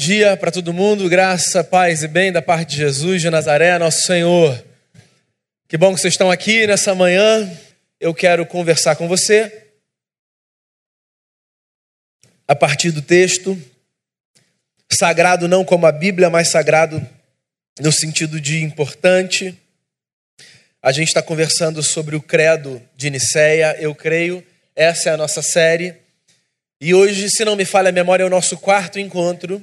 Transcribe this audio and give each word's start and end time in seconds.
dia 0.00 0.34
para 0.34 0.50
todo 0.50 0.72
mundo, 0.72 1.10
graça, 1.10 1.62
paz 1.62 2.02
e 2.02 2.08
bem 2.08 2.32
da 2.32 2.40
parte 2.40 2.70
de 2.70 2.76
Jesus 2.78 3.20
de 3.20 3.28
Nazaré, 3.28 3.78
nosso 3.78 4.00
Senhor. 4.00 4.64
Que 5.68 5.76
bom 5.76 5.94
que 5.94 6.00
vocês 6.00 6.14
estão 6.14 6.30
aqui 6.30 6.66
nessa 6.66 6.94
manhã. 6.94 7.46
Eu 8.00 8.14
quero 8.14 8.46
conversar 8.46 8.96
com 8.96 9.06
você 9.06 9.66
a 12.48 12.56
partir 12.56 12.92
do 12.92 13.02
texto 13.02 13.62
sagrado 14.90 15.46
não 15.46 15.66
como 15.66 15.84
a 15.84 15.92
Bíblia, 15.92 16.30
mas 16.30 16.48
sagrado 16.48 17.06
no 17.78 17.92
sentido 17.92 18.40
de 18.40 18.62
importante. 18.62 19.54
A 20.82 20.92
gente 20.92 21.08
está 21.08 21.20
conversando 21.20 21.82
sobre 21.82 22.16
o 22.16 22.22
credo 22.22 22.80
de 22.96 23.10
Nicéia, 23.10 23.76
eu 23.78 23.94
creio. 23.94 24.42
Essa 24.74 25.10
é 25.10 25.12
a 25.12 25.18
nossa 25.18 25.42
série. 25.42 25.94
E 26.80 26.94
hoje, 26.94 27.28
se 27.28 27.44
não 27.44 27.54
me 27.54 27.66
falha 27.66 27.90
a 27.90 27.92
memória, 27.92 28.22
é 28.22 28.26
o 28.26 28.30
nosso 28.30 28.56
quarto 28.56 28.98
encontro. 28.98 29.62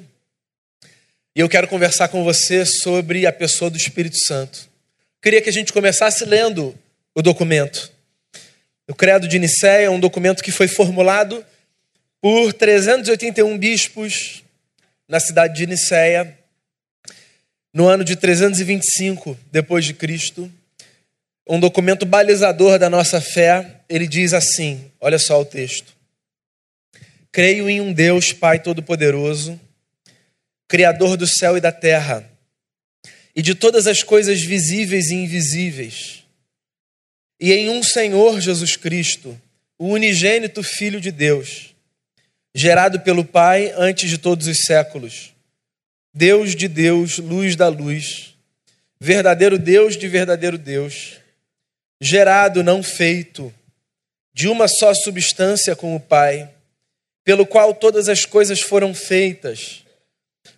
E 1.38 1.40
eu 1.40 1.48
quero 1.48 1.68
conversar 1.68 2.08
com 2.08 2.24
você 2.24 2.66
sobre 2.66 3.28
a 3.28 3.32
pessoa 3.32 3.70
do 3.70 3.78
Espírito 3.78 4.18
Santo. 4.18 4.68
Queria 5.22 5.40
que 5.40 5.50
a 5.50 5.54
gente 5.54 5.72
começasse 5.72 6.26
lendo 6.26 6.76
o 7.14 7.22
documento. 7.22 7.92
O 8.88 8.96
Credo 8.96 9.28
de 9.28 9.38
Nicéia 9.38 9.86
é 9.86 9.90
um 9.90 10.00
documento 10.00 10.44
que 10.44 10.52
foi 10.52 10.68
formulado 10.68 11.46
por 12.20 12.52
381 12.54 13.56
bispos 13.56 14.44
na 15.08 15.20
cidade 15.20 15.58
de 15.58 15.68
Nicéia 15.68 16.36
no 17.72 17.88
ano 17.88 18.04
de 18.04 18.16
325 18.16 19.38
depois 19.52 19.86
de 19.86 19.94
Cristo. 19.94 20.52
Um 21.48 21.60
documento 21.60 22.04
balizador 22.04 22.80
da 22.80 22.90
nossa 22.90 23.22
fé. 23.22 23.82
Ele 23.88 24.08
diz 24.08 24.34
assim: 24.34 24.92
olha 25.00 25.20
só 25.20 25.40
o 25.40 25.46
texto. 25.46 25.96
Creio 27.32 27.70
em 27.70 27.80
um 27.80 27.94
Deus, 27.94 28.34
Pai 28.34 28.58
Todo-Poderoso, 28.58 29.62
Criador 30.68 31.16
do 31.16 31.28
céu 31.28 31.58
e 31.58 31.62
da 31.62 31.72
terra, 31.72 32.30
e 33.36 33.42
de 33.42 33.56
todas 33.56 33.88
as 33.88 34.04
coisas 34.04 34.42
visíveis 34.42 35.10
e 35.10 35.16
invisíveis, 35.16 36.24
e 37.40 37.54
em 37.54 37.70
um 37.70 37.84
Senhor 37.84 38.42
Jesus 38.42 38.76
Cristo, 38.76 39.40
o 39.78 39.90
unigênito 39.90 40.64
Filho 40.64 41.00
de 41.00 41.12
Deus, 41.12 41.76
gerado 42.54 43.00
pelo 43.02 43.24
Pai 43.24 43.72
antes 43.78 44.10
de 44.10 44.18
todos 44.18 44.48
os 44.48 44.64
séculos, 44.66 45.34
Deus 46.14 46.56
de 46.56 46.68
Deus, 46.68 47.20
luz 47.20 47.56
da 47.56 47.68
luz, 47.68 48.36
verdadeiro 49.00 49.60
Deus 49.60 49.96
de 49.96 50.08
verdadeiro 50.08 50.58
Deus, 50.58 51.20
gerado, 52.02 52.64
não 52.64 52.82
feito, 52.82 53.54
de 54.34 54.48
uma 54.48 54.68
só 54.68 54.94
substância 54.94 55.76
com 55.76 55.96
o 55.96 56.00
Pai 56.00 56.52
pelo 57.24 57.46
qual 57.46 57.74
todas 57.74 58.08
as 58.08 58.24
coisas 58.24 58.62
foram 58.62 58.94
feitas, 58.94 59.84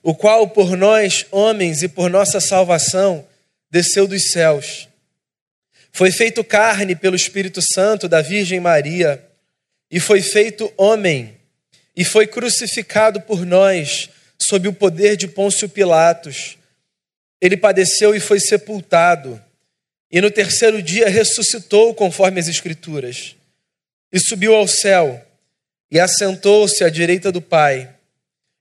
o 0.02 0.16
qual 0.16 0.48
por 0.50 0.76
nós, 0.76 1.26
homens, 1.32 1.84
e 1.84 1.88
por 1.88 2.10
nossa 2.10 2.40
salvação, 2.40 3.26
desceu 3.70 4.08
dos 4.08 4.32
céus. 4.32 4.88
Foi 5.92 6.12
feito 6.12 6.44
carne 6.44 6.96
pelo 6.96 7.16
Espírito 7.16 7.62
Santo 7.62 8.08
da 8.08 8.22
Virgem 8.22 8.60
Maria, 8.60 9.24
e 9.92 10.00
foi 10.00 10.22
feito 10.22 10.72
homem, 10.78 11.38
e 11.96 12.06
foi 12.06 12.28
crucificado 12.28 13.22
por 13.22 13.46
nós, 13.46 14.10
sob 14.42 14.68
o 14.68 14.74
poder 14.74 15.18
de 15.18 15.28
Pôncio 15.28 15.68
Pilatos. 15.68 16.58
Ele 17.42 17.58
padeceu 17.58 18.16
e 18.16 18.20
foi 18.20 18.40
sepultado, 18.40 19.42
e 20.12 20.22
no 20.22 20.32
terceiro 20.32 20.82
dia 20.82 21.10
ressuscitou, 21.10 21.94
conforme 21.94 22.40
as 22.40 22.48
Escrituras, 22.48 23.36
e 24.12 24.20
subiu 24.20 24.56
ao 24.56 24.68
céu 24.68 25.26
e 25.92 26.00
assentou-se 26.00 26.84
à 26.84 26.90
direita 26.90 27.32
do 27.32 27.42
Pai, 27.42 27.90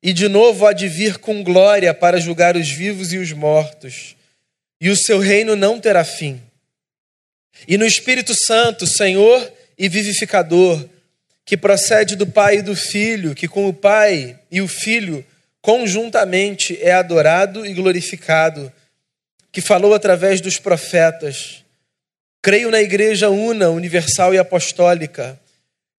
e 0.03 0.13
de 0.13 0.29
novo 0.29 0.67
há 0.67 0.73
de 0.73 0.89
vir 0.89 1.19
com 1.19 1.43
glória 1.43 1.93
para 1.93 2.21
julgar 2.21 2.57
os 2.57 2.69
vivos 2.71 3.13
e 3.13 3.19
os 3.19 3.33
mortos, 3.33 4.17
e 4.81 4.91
o 4.91 4.97
seu 4.97 5.19
reino 5.19 5.57
não 5.57 5.81
terá 5.81 6.05
fim. 6.05 6.41
E 7.67 7.77
no 7.77 7.85
Espírito 7.85 8.35
Santo, 8.35 8.87
Senhor 8.87 9.53
e 9.77 9.89
vivificador, 9.89 10.85
que 11.45 11.57
procede 11.57 12.15
do 12.15 12.27
Pai 12.27 12.59
e 12.59 12.63
do 12.63 12.77
Filho, 12.77 13.35
que 13.35 13.49
com 13.49 13.67
o 13.67 13.73
Pai 13.73 14.39
e 14.51 14.61
o 14.61 14.69
Filho 14.69 15.25
conjuntamente 15.61 16.79
é 16.81 16.93
adorado 16.93 17.67
e 17.67 17.75
glorificado, 17.75 18.73
que 19.51 19.61
falou 19.61 19.95
através 19.95 20.41
dos 20.41 20.59
profetas. 20.59 21.65
Creio 22.41 22.71
na 22.71 22.81
Igreja 22.81 23.29
una, 23.31 23.69
universal 23.71 24.33
e 24.33 24.39
apostólica 24.39 25.41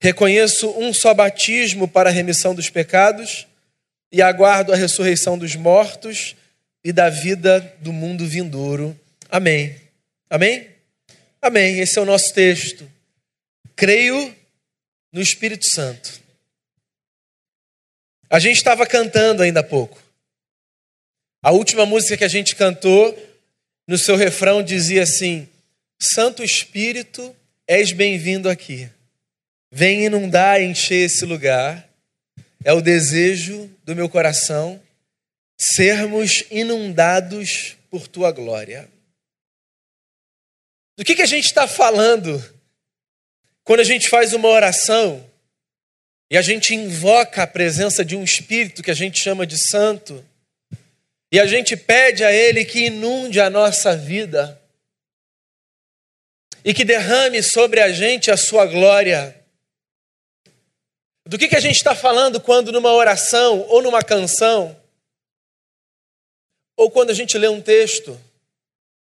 Reconheço 0.01 0.69
um 0.77 0.93
só 0.93 1.13
batismo 1.13 1.85
para 1.85 2.09
a 2.09 2.13
remissão 2.13 2.55
dos 2.55 2.69
pecados 2.69 3.45
e 4.11 4.21
aguardo 4.21 4.73
a 4.73 4.75
ressurreição 4.75 5.37
dos 5.37 5.55
mortos 5.55 6.35
e 6.83 6.91
da 6.91 7.09
vida 7.09 7.59
do 7.79 7.93
mundo 7.93 8.27
vindouro. 8.27 8.99
Amém. 9.29 9.75
Amém? 10.29 10.67
Amém. 11.41 11.79
Esse 11.79 11.99
é 11.99 12.01
o 12.01 12.05
nosso 12.05 12.33
texto. 12.33 12.89
Creio 13.75 14.35
no 15.11 15.21
Espírito 15.21 15.69
Santo. 15.69 16.19
A 18.29 18.39
gente 18.39 18.57
estava 18.57 18.85
cantando 18.85 19.41
ainda 19.41 19.61
há 19.61 19.63
pouco. 19.63 20.01
A 21.41 21.51
última 21.51 21.85
música 21.85 22.17
que 22.17 22.23
a 22.23 22.29
gente 22.29 22.55
cantou, 22.55 23.17
no 23.87 23.97
seu 23.97 24.15
refrão 24.15 24.61
dizia 24.61 25.03
assim: 25.03 25.47
Santo 25.99 26.43
Espírito, 26.43 27.35
és 27.67 27.91
bem-vindo 27.91 28.49
aqui. 28.49 28.89
Vem 29.71 30.05
inundar, 30.05 30.61
encher 30.61 31.05
esse 31.05 31.25
lugar. 31.25 31.88
É 32.63 32.73
o 32.73 32.81
desejo 32.81 33.69
do 33.83 33.95
meu 33.95 34.09
coração 34.09 34.81
sermos 35.57 36.43
inundados 36.49 37.75
por 37.89 38.07
tua 38.07 38.31
glória. 38.31 38.89
Do 40.97 41.03
que, 41.03 41.15
que 41.15 41.21
a 41.21 41.27
gente 41.27 41.45
está 41.45 41.67
falando 41.67 42.43
quando 43.63 43.81
a 43.81 43.85
gente 43.85 44.09
faz 44.09 44.33
uma 44.33 44.47
oração 44.47 45.25
e 46.29 46.37
a 46.37 46.41
gente 46.41 46.75
invoca 46.75 47.43
a 47.43 47.47
presença 47.47 48.03
de 48.03 48.15
um 48.15 48.23
Espírito 48.23 48.83
que 48.83 48.91
a 48.91 48.95
gente 48.95 49.21
chama 49.21 49.45
de 49.45 49.57
Santo 49.57 50.25
e 51.31 51.39
a 51.39 51.45
gente 51.45 51.77
pede 51.77 52.23
a 52.23 52.31
Ele 52.31 52.65
que 52.65 52.87
inunde 52.87 53.39
a 53.39 53.49
nossa 53.49 53.95
vida 53.95 54.59
e 56.63 56.73
que 56.73 56.83
derrame 56.83 57.41
sobre 57.41 57.79
a 57.79 57.91
gente 57.91 58.29
a 58.31 58.37
sua 58.37 58.65
glória. 58.65 59.38
Do 61.29 61.37
que, 61.37 61.47
que 61.47 61.55
a 61.55 61.59
gente 61.59 61.75
está 61.75 61.93
falando 61.93 62.41
quando 62.41 62.71
numa 62.71 62.91
oração 62.91 63.59
ou 63.69 63.83
numa 63.83 64.01
canção, 64.01 64.75
ou 66.75 66.89
quando 66.89 67.11
a 67.11 67.13
gente 67.13 67.37
lê 67.37 67.47
um 67.47 67.61
texto 67.61 68.19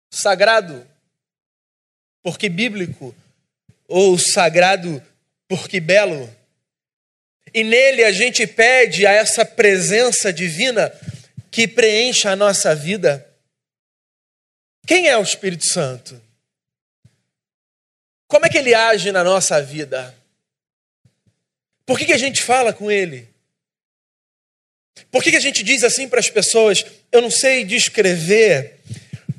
sagrado, 0.09 0.88
porque 2.22 2.47
bíblico, 2.47 3.13
ou 3.89 4.17
sagrado 4.17 5.06
porque 5.50 5.81
belo, 5.81 6.34
e 7.53 7.61
nele 7.61 8.06
a 8.06 8.11
gente 8.13 8.47
pede 8.47 9.05
a 9.05 9.11
essa 9.11 9.44
presença 9.44 10.31
divina 10.31 10.97
que 11.51 11.67
preencha 11.67 12.31
a 12.31 12.38
nossa 12.38 12.73
vida. 12.73 13.29
Quem 14.88 15.09
é 15.09 15.17
o 15.17 15.23
Espírito 15.23 15.66
Santo? 15.66 16.22
Como 18.29 18.45
é 18.45 18.50
que 18.50 18.59
ele 18.59 18.73
age 18.73 19.11
na 19.11 19.25
nossa 19.25 19.61
vida? 19.61 20.22
Por 21.86 21.98
que, 21.98 22.06
que 22.06 22.14
a 22.14 22.18
gente 22.18 22.42
fala 22.42 22.72
com 22.72 22.92
ele? 22.92 23.28
Por 25.12 25.24
que, 25.24 25.32
que 25.32 25.38
a 25.38 25.42
gente 25.42 25.64
diz 25.64 25.84
assim 25.84 26.08
para 26.08 26.20
as 26.20 26.30
pessoas? 26.30 26.86
Eu 27.12 27.22
não 27.22 27.32
sei 27.32 27.64
descrever, 27.66 28.80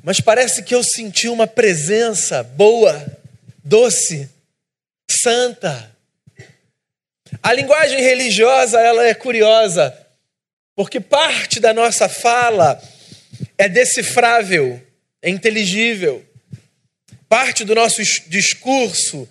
mas 0.03 0.19
parece 0.19 0.63
que 0.63 0.75
eu 0.75 0.83
senti 0.83 1.27
uma 1.27 1.47
presença 1.47 2.43
boa, 2.43 3.05
doce, 3.63 4.29
santa. 5.09 5.91
A 7.41 7.53
linguagem 7.53 7.99
religiosa 8.01 8.79
ela 8.79 9.05
é 9.05 9.13
curiosa, 9.13 9.95
porque 10.75 10.99
parte 10.99 11.59
da 11.59 11.73
nossa 11.73 12.07
fala 12.07 12.81
é 13.57 13.67
decifrável, 13.67 14.81
é 15.21 15.29
inteligível. 15.29 16.23
Parte 17.27 17.63
do 17.63 17.73
nosso 17.73 18.01
discurso 18.27 19.27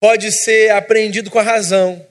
pode 0.00 0.32
ser 0.32 0.70
apreendido 0.70 1.30
com 1.30 1.38
a 1.38 1.42
razão. 1.42 2.04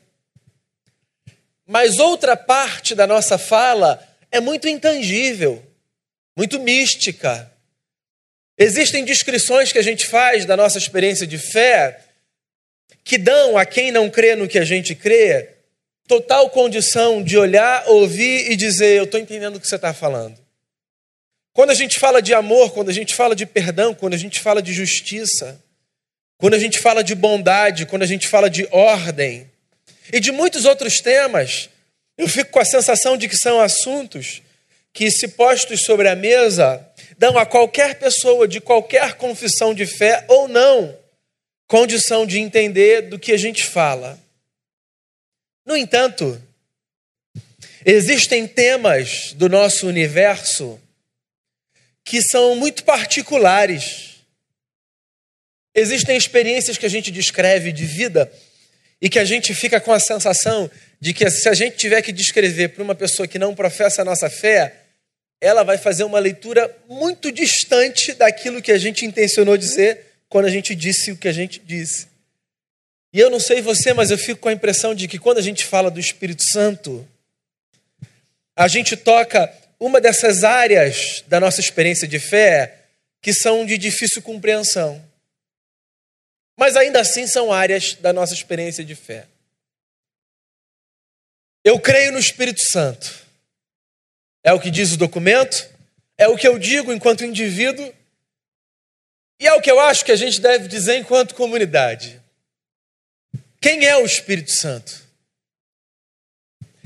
Mas 1.71 1.99
outra 1.99 2.35
parte 2.35 2.93
da 2.93 3.07
nossa 3.07 3.37
fala 3.37 4.05
é 4.29 4.41
muito 4.41 4.67
intangível, 4.67 5.65
muito 6.35 6.59
mística. 6.59 7.49
Existem 8.57 9.05
descrições 9.05 9.71
que 9.71 9.79
a 9.79 9.81
gente 9.81 10.05
faz 10.05 10.45
da 10.45 10.57
nossa 10.57 10.77
experiência 10.77 11.25
de 11.25 11.37
fé 11.37 12.01
que 13.05 13.17
dão 13.17 13.57
a 13.57 13.65
quem 13.65 13.89
não 13.89 14.09
crê 14.09 14.35
no 14.35 14.49
que 14.49 14.59
a 14.59 14.65
gente 14.65 14.93
crê 14.93 15.47
total 16.09 16.49
condição 16.49 17.23
de 17.23 17.37
olhar, 17.37 17.87
ouvir 17.87 18.51
e 18.51 18.57
dizer: 18.57 18.97
Eu 18.97 19.05
estou 19.05 19.17
entendendo 19.17 19.55
o 19.55 19.59
que 19.61 19.65
você 19.65 19.77
está 19.77 19.93
falando. 19.93 20.37
Quando 21.53 21.69
a 21.69 21.73
gente 21.73 21.97
fala 21.97 22.21
de 22.21 22.33
amor, 22.33 22.73
quando 22.73 22.89
a 22.89 22.93
gente 22.93 23.15
fala 23.15 23.33
de 23.33 23.45
perdão, 23.45 23.93
quando 23.93 24.13
a 24.13 24.17
gente 24.17 24.41
fala 24.41 24.61
de 24.61 24.73
justiça, 24.73 25.63
quando 26.37 26.53
a 26.53 26.59
gente 26.59 26.79
fala 26.79 27.01
de 27.01 27.15
bondade, 27.15 27.85
quando 27.85 28.03
a 28.03 28.07
gente 28.07 28.27
fala 28.27 28.49
de 28.49 28.67
ordem, 28.71 29.49
e 30.11 30.19
de 30.19 30.31
muitos 30.31 30.65
outros 30.65 30.99
temas, 30.99 31.69
eu 32.17 32.27
fico 32.27 32.51
com 32.51 32.59
a 32.59 32.65
sensação 32.65 33.17
de 33.17 33.27
que 33.27 33.37
são 33.37 33.59
assuntos 33.59 34.41
que, 34.93 35.09
se 35.09 35.29
postos 35.29 35.83
sobre 35.83 36.07
a 36.07 36.15
mesa, 36.15 36.85
dão 37.17 37.37
a 37.37 37.45
qualquer 37.45 37.95
pessoa 37.95 38.47
de 38.47 38.59
qualquer 38.59 39.13
confissão 39.13 39.73
de 39.73 39.85
fé 39.85 40.25
ou 40.27 40.47
não 40.47 40.97
condição 41.67 42.25
de 42.25 42.37
entender 42.37 43.03
do 43.03 43.17
que 43.17 43.31
a 43.31 43.37
gente 43.37 43.63
fala. 43.63 44.19
No 45.65 45.77
entanto, 45.77 46.41
existem 47.85 48.45
temas 48.45 49.31
do 49.33 49.47
nosso 49.47 49.87
universo 49.87 50.77
que 52.03 52.21
são 52.21 52.55
muito 52.57 52.83
particulares. 52.83 54.15
Existem 55.73 56.17
experiências 56.17 56.77
que 56.77 56.85
a 56.85 56.89
gente 56.89 57.09
descreve 57.09 57.71
de 57.71 57.85
vida 57.85 58.29
e 59.01 59.09
que 59.09 59.17
a 59.17 59.25
gente 59.25 59.53
fica 59.55 59.81
com 59.81 59.91
a 59.91 59.99
sensação 59.99 60.69
de 60.99 61.13
que 61.13 61.27
se 61.29 61.49
a 61.49 61.53
gente 61.53 61.77
tiver 61.77 62.01
que 62.01 62.11
descrever 62.11 62.69
para 62.69 62.83
uma 62.83 62.93
pessoa 62.93 63.27
que 63.27 63.39
não 63.39 63.55
professa 63.55 64.01
a 64.03 64.05
nossa 64.05 64.29
fé, 64.29 64.75
ela 65.41 65.63
vai 65.63 65.77
fazer 65.77 66.03
uma 66.03 66.19
leitura 66.19 66.73
muito 66.87 67.31
distante 67.31 68.13
daquilo 68.13 68.61
que 68.61 68.71
a 68.71 68.77
gente 68.77 69.05
intencionou 69.05 69.57
dizer 69.57 70.05
quando 70.29 70.45
a 70.45 70.51
gente 70.51 70.75
disse 70.75 71.11
o 71.11 71.17
que 71.17 71.27
a 71.27 71.33
gente 71.33 71.59
disse. 71.65 72.07
E 73.11 73.19
eu 73.19 73.29
não 73.29 73.39
sei 73.39 73.59
você, 73.59 73.91
mas 73.91 74.11
eu 74.11 74.17
fico 74.17 74.39
com 74.39 74.49
a 74.49 74.53
impressão 74.53 74.93
de 74.93 75.07
que 75.07 75.17
quando 75.17 75.39
a 75.39 75.41
gente 75.41 75.65
fala 75.65 75.89
do 75.89 75.99
Espírito 75.99 76.43
Santo, 76.43 77.05
a 78.55 78.67
gente 78.67 78.95
toca 78.95 79.51
uma 79.79 79.99
dessas 79.99 80.43
áreas 80.43 81.23
da 81.27 81.39
nossa 81.39 81.59
experiência 81.59 82.07
de 82.07 82.19
fé 82.19 82.75
que 83.19 83.33
são 83.33 83.65
de 83.65 83.77
difícil 83.77 84.21
compreensão. 84.21 85.03
Mas 86.61 86.75
ainda 86.75 87.01
assim 87.01 87.25
são 87.25 87.51
áreas 87.51 87.95
da 87.95 88.13
nossa 88.13 88.35
experiência 88.35 88.85
de 88.85 88.93
fé. 88.93 89.27
Eu 91.63 91.79
creio 91.79 92.11
no 92.11 92.19
Espírito 92.19 92.61
Santo. 92.61 93.25
É 94.43 94.53
o 94.53 94.59
que 94.59 94.69
diz 94.69 94.91
o 94.91 94.97
documento, 94.97 95.67
é 96.19 96.27
o 96.27 96.37
que 96.37 96.47
eu 96.47 96.59
digo 96.59 96.93
enquanto 96.93 97.25
indivíduo, 97.25 97.91
e 99.39 99.47
é 99.47 99.53
o 99.55 99.61
que 99.61 99.71
eu 99.71 99.79
acho 99.79 100.05
que 100.05 100.11
a 100.11 100.15
gente 100.15 100.39
deve 100.39 100.67
dizer 100.67 100.97
enquanto 100.97 101.33
comunidade. 101.33 102.21
Quem 103.59 103.87
é 103.87 103.97
o 103.97 104.05
Espírito 104.05 104.51
Santo? 104.51 105.01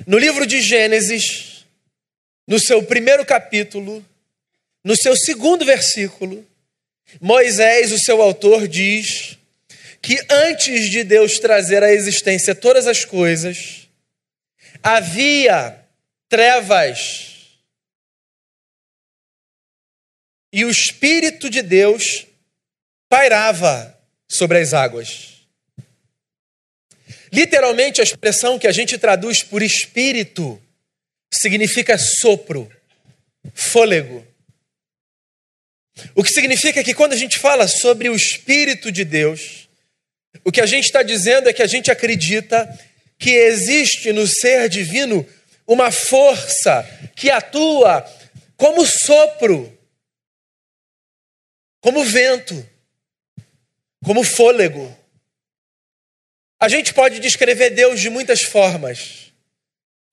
No 0.08 0.18
livro 0.18 0.48
de 0.48 0.62
Gênesis, 0.62 1.66
no 2.48 2.62
seu 2.62 2.82
primeiro 2.82 3.26
capítulo, 3.26 4.06
no 4.82 4.96
seu 4.96 5.18
segundo 5.18 5.66
versículo, 5.66 6.48
Moisés, 7.20 7.92
o 7.92 8.00
seu 8.00 8.22
autor, 8.22 8.70
diz 8.70 9.38
que 10.06 10.24
antes 10.30 10.92
de 10.92 11.04
Deus 11.04 11.40
trazer 11.40 11.82
à 11.82 11.92
existência 11.92 12.54
todas 12.54 12.86
as 12.86 13.04
coisas, 13.04 13.90
havia 14.84 15.84
trevas 16.30 17.58
e 20.54 20.64
o 20.64 20.70
Espírito 20.70 21.50
de 21.50 21.64
Deus 21.64 22.28
pairava 23.10 24.00
sobre 24.30 24.60
as 24.60 24.76
águas. 24.76 25.48
Literalmente, 27.34 28.00
a 28.00 28.04
expressão 28.04 28.60
que 28.60 28.68
a 28.68 28.72
gente 28.72 29.00
traduz 29.00 29.42
por 29.42 29.64
espírito 29.64 30.62
significa 31.34 31.98
sopro, 31.98 32.72
fôlego. 33.56 34.24
O 36.14 36.24
que 36.24 36.32
significa 36.32 36.84
que 36.84 36.94
quando 36.94 37.14
a 37.14 37.18
gente 37.18 37.40
fala 37.40 37.68
sobre 37.68 38.08
o 38.08 38.16
Espírito 38.16 38.92
de 38.92 39.04
Deus, 39.04 39.65
o 40.44 40.52
que 40.52 40.62
a 40.62 40.66
gente 40.66 40.86
está 40.86 41.04
dizendo 41.04 41.50
é 41.50 41.54
que 41.54 41.64
a 41.64 41.68
gente 41.68 41.90
acredita 41.90 42.68
que 43.18 43.32
existe 43.32 44.12
no 44.12 44.28
ser 44.28 44.70
divino 44.70 45.26
uma 45.68 45.92
força 45.92 46.86
que 47.16 47.30
atua 47.30 48.06
como 48.58 48.86
sopro 48.86 49.76
como 51.86 52.04
vento, 52.04 52.68
como 54.04 54.24
fôlego. 54.24 54.98
A 56.60 56.68
gente 56.68 56.92
pode 56.92 57.20
descrever 57.20 57.70
Deus 57.70 58.02
de 58.02 58.10
muitas 58.10 58.42
formas. 58.42 59.32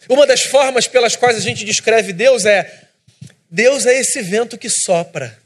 Uma 0.07 0.27
das 0.27 0.43
formas 0.43 0.87
pelas 0.87 1.17
quais 1.17 1.39
a 1.39 1.41
gente 1.41 1.65
descreve 1.65 2.13
Deus 2.13 2.45
é: 2.45 2.91
Deus 3.51 3.87
é 3.87 3.99
esse 3.99 4.21
vento 4.21 4.59
que 4.59 4.69
sopra. 4.69 5.42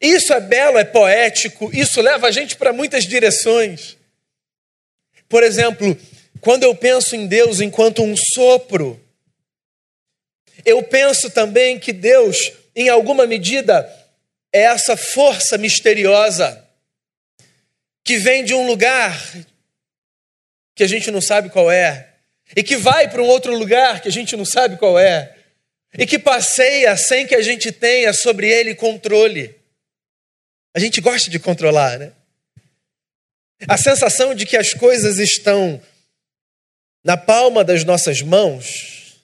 Isso 0.00 0.32
é 0.32 0.40
belo, 0.40 0.78
é 0.78 0.84
poético, 0.84 1.70
isso 1.74 2.00
leva 2.00 2.28
a 2.28 2.30
gente 2.30 2.56
para 2.56 2.72
muitas 2.72 3.04
direções. 3.04 3.98
Por 5.28 5.42
exemplo, 5.42 5.96
quando 6.40 6.64
eu 6.64 6.74
penso 6.74 7.14
em 7.14 7.26
Deus 7.26 7.60
enquanto 7.60 8.02
um 8.02 8.16
sopro, 8.16 8.98
eu 10.64 10.82
penso 10.82 11.30
também 11.30 11.78
que 11.78 11.92
Deus, 11.92 12.52
em 12.74 12.88
alguma 12.88 13.26
medida, 13.26 13.88
é 14.52 14.62
essa 14.62 14.96
força 14.96 15.58
misteriosa 15.58 16.66
que 18.02 18.16
vem 18.16 18.44
de 18.44 18.54
um 18.54 18.66
lugar 18.66 19.20
que 20.74 20.82
a 20.82 20.88
gente 20.88 21.10
não 21.10 21.20
sabe 21.20 21.50
qual 21.50 21.70
é, 21.70 22.08
e 22.56 22.62
que 22.62 22.76
vai 22.76 23.08
para 23.08 23.22
um 23.22 23.26
outro 23.26 23.54
lugar 23.54 24.00
que 24.00 24.08
a 24.08 24.12
gente 24.12 24.34
não 24.34 24.44
sabe 24.46 24.76
qual 24.78 24.98
é, 24.98 25.34
e 25.96 26.06
que 26.06 26.18
passeia 26.18 26.96
sem 26.96 27.26
que 27.26 27.34
a 27.34 27.42
gente 27.42 27.70
tenha 27.70 28.12
sobre 28.12 28.48
ele 28.48 28.74
controle. 28.74 29.59
A 30.74 30.78
gente 30.78 31.00
gosta 31.00 31.30
de 31.30 31.38
controlar, 31.38 31.98
né? 31.98 32.12
A 33.68 33.76
sensação 33.76 34.34
de 34.34 34.46
que 34.46 34.56
as 34.56 34.72
coisas 34.72 35.18
estão 35.18 35.82
na 37.04 37.16
palma 37.16 37.64
das 37.64 37.84
nossas 37.84 38.22
mãos, 38.22 39.20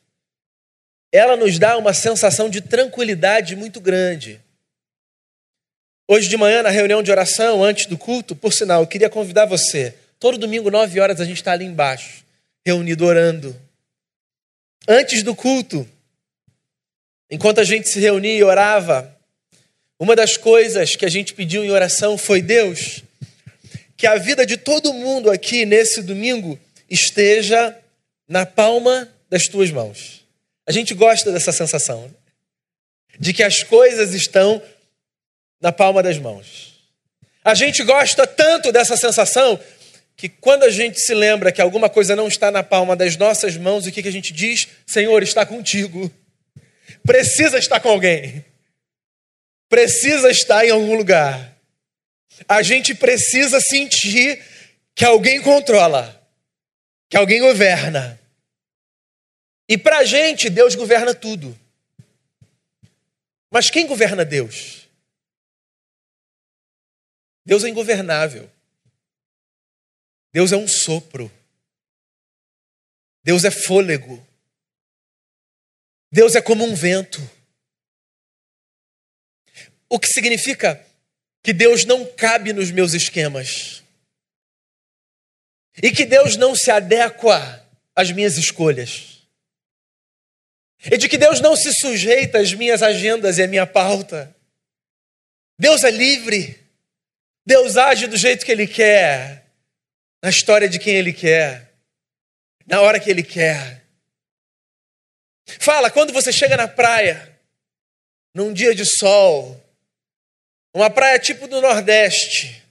ela 1.13 1.37
nos 1.37 1.59
dá 1.59 1.77
uma 1.79 1.95
sensação 1.95 2.51
de 2.51 2.61
tranquilidade 2.61 3.55
muito 3.55 3.81
grande. 3.81 4.41
Hoje 6.09 6.29
de 6.29 6.37
manhã, 6.37 6.63
na 6.63 6.71
reunião 6.71 7.03
de 7.03 7.11
oração, 7.11 7.65
antes 7.65 7.87
do 7.87 7.97
culto, 7.97 8.37
por 8.37 8.53
sinal, 8.53 8.83
eu 8.83 8.87
queria 8.87 9.11
convidar 9.11 9.47
você. 9.47 9.95
Todo 10.19 10.39
domingo, 10.39 10.71
nove 10.71 11.01
horas, 11.01 11.21
a 11.21 11.25
gente 11.25 11.39
está 11.39 11.53
ali 11.53 11.65
embaixo, 11.65 12.25
reunido, 12.65 13.05
orando. 13.05 13.59
Antes 14.89 15.23
do 15.23 15.35
culto, 15.35 15.89
enquanto 17.31 17.61
a 17.61 17.65
gente 17.65 17.89
se 17.89 17.99
reunia 17.99 18.37
e 18.37 18.45
orava, 18.45 19.16
uma 19.99 20.15
das 20.15 20.37
coisas 20.37 20.95
que 20.95 21.05
a 21.05 21.11
gente 21.11 21.33
pediu 21.35 21.65
em 21.65 21.71
oração 21.71 22.19
foi: 22.19 22.43
Deus, 22.43 23.03
que 23.97 24.07
a 24.07 24.17
vida 24.17 24.45
de 24.45 24.57
todo 24.57 24.93
mundo 24.93 25.31
aqui 25.31 25.65
nesse 25.65 26.03
domingo 26.03 26.59
esteja 26.89 27.77
na 28.29 28.45
palma 28.45 29.09
das 29.31 29.49
tuas 29.49 29.71
mãos. 29.71 30.25
A 30.67 30.73
gente 30.73 30.93
gosta 30.95 31.33
dessa 31.33 31.53
sensação, 31.53 32.03
né? 32.03 32.11
de 33.19 33.33
que 33.33 33.43
as 33.43 33.63
coisas 33.63 34.13
estão 34.13 34.63
na 35.61 35.73
palma 35.73 36.03
das 36.03 36.19
mãos. 36.19 36.75
A 37.43 37.55
gente 37.55 37.83
gosta 37.83 38.27
tanto 38.27 38.73
dessa 38.73 38.97
sensação 38.97 39.59
que 40.17 40.29
quando 40.29 40.65
a 40.65 40.71
gente 40.71 41.01
se 41.01 41.15
lembra 41.15 41.53
que 41.53 41.61
alguma 41.61 41.89
coisa 41.89 42.17
não 42.17 42.27
está 42.27 42.51
na 42.51 42.63
palma 42.63 42.97
das 42.97 43.17
nossas 43.17 43.57
mãos, 43.57 43.87
o 43.87 43.93
que, 43.93 44.03
que 44.03 44.09
a 44.09 44.13
gente 44.13 44.33
diz? 44.33 44.67
Senhor, 44.87 45.23
está 45.23 45.47
contigo. 45.47 46.11
Precisa 47.05 47.59
estar 47.59 47.81
com 47.81 47.89
alguém. 47.89 48.45
Precisa 49.69 50.31
estar 50.31 50.65
em 50.65 50.71
algum 50.71 50.97
lugar. 50.97 51.57
A 52.49 52.63
gente 52.63 52.95
precisa 52.95 53.61
sentir 53.61 54.43
que 54.95 55.05
alguém 55.05 55.43
controla, 55.43 56.29
que 57.09 57.17
alguém 57.17 57.41
governa. 57.41 58.21
E 59.69 59.77
para 59.77 59.99
a 59.99 60.05
gente, 60.05 60.49
Deus 60.49 60.75
governa 60.75 61.15
tudo. 61.15 61.59
Mas 63.51 63.71
quem 63.71 63.87
governa 63.87 64.25
Deus? 64.25 64.89
Deus 67.45 67.65
é 67.65 67.69
ingovernável. 67.69 68.51
Deus 70.33 70.53
é 70.53 70.57
um 70.57 70.69
sopro. 70.69 71.33
Deus 73.25 73.45
é 73.45 73.51
fôlego. 73.51 74.25
Deus 76.13 76.35
é 76.35 76.43
como 76.43 76.65
um 76.65 76.75
vento. 76.75 77.21
O 79.89 79.99
que 79.99 80.09
significa 80.09 80.85
que 81.43 81.53
Deus 81.53 81.85
não 81.85 82.05
cabe 82.05 82.53
nos 82.53 82.73
meus 82.73 82.93
esquemas. 82.93 83.83
E 85.81 85.93
que 85.93 86.05
Deus 86.05 86.37
não 86.37 86.57
se 86.57 86.71
adequa 86.71 87.65
às 87.95 88.11
minhas 88.11 88.37
escolhas. 88.37 89.23
E 90.91 90.97
de 90.99 91.09
que 91.09 91.17
Deus 91.17 91.41
não 91.41 91.55
se 91.55 91.73
sujeita 91.73 92.39
às 92.39 92.53
minhas 92.53 92.83
agendas 92.83 93.39
e 93.39 93.45
à 93.45 93.47
minha 93.47 93.67
pauta. 93.67 94.35
Deus 95.59 95.85
é 95.85 95.91
livre. 95.91 96.61
Deus 97.47 97.77
age 97.77 98.09
do 98.09 98.17
jeito 98.17 98.45
que 98.45 98.51
Ele 98.51 98.67
quer, 98.67 99.47
na 100.21 100.31
história 100.31 100.69
de 100.69 100.81
quem 100.81 100.97
Ele 100.97 101.13
quer, 101.13 101.73
na 102.67 102.81
hora 102.81 102.99
que 102.99 103.09
Ele 103.09 103.23
quer. 103.23 103.85
Fala, 105.61 105.93
quando 105.93 106.13
você 106.13 106.33
chega 106.33 106.57
na 106.57 106.67
praia, 106.67 107.39
num 108.35 108.53
dia 108.53 108.75
de 108.75 108.85
sol, 108.85 109.63
uma 110.77 110.91
praia 110.91 111.19
tipo 111.19 111.49
do 111.49 111.59
Nordeste, 111.59 112.63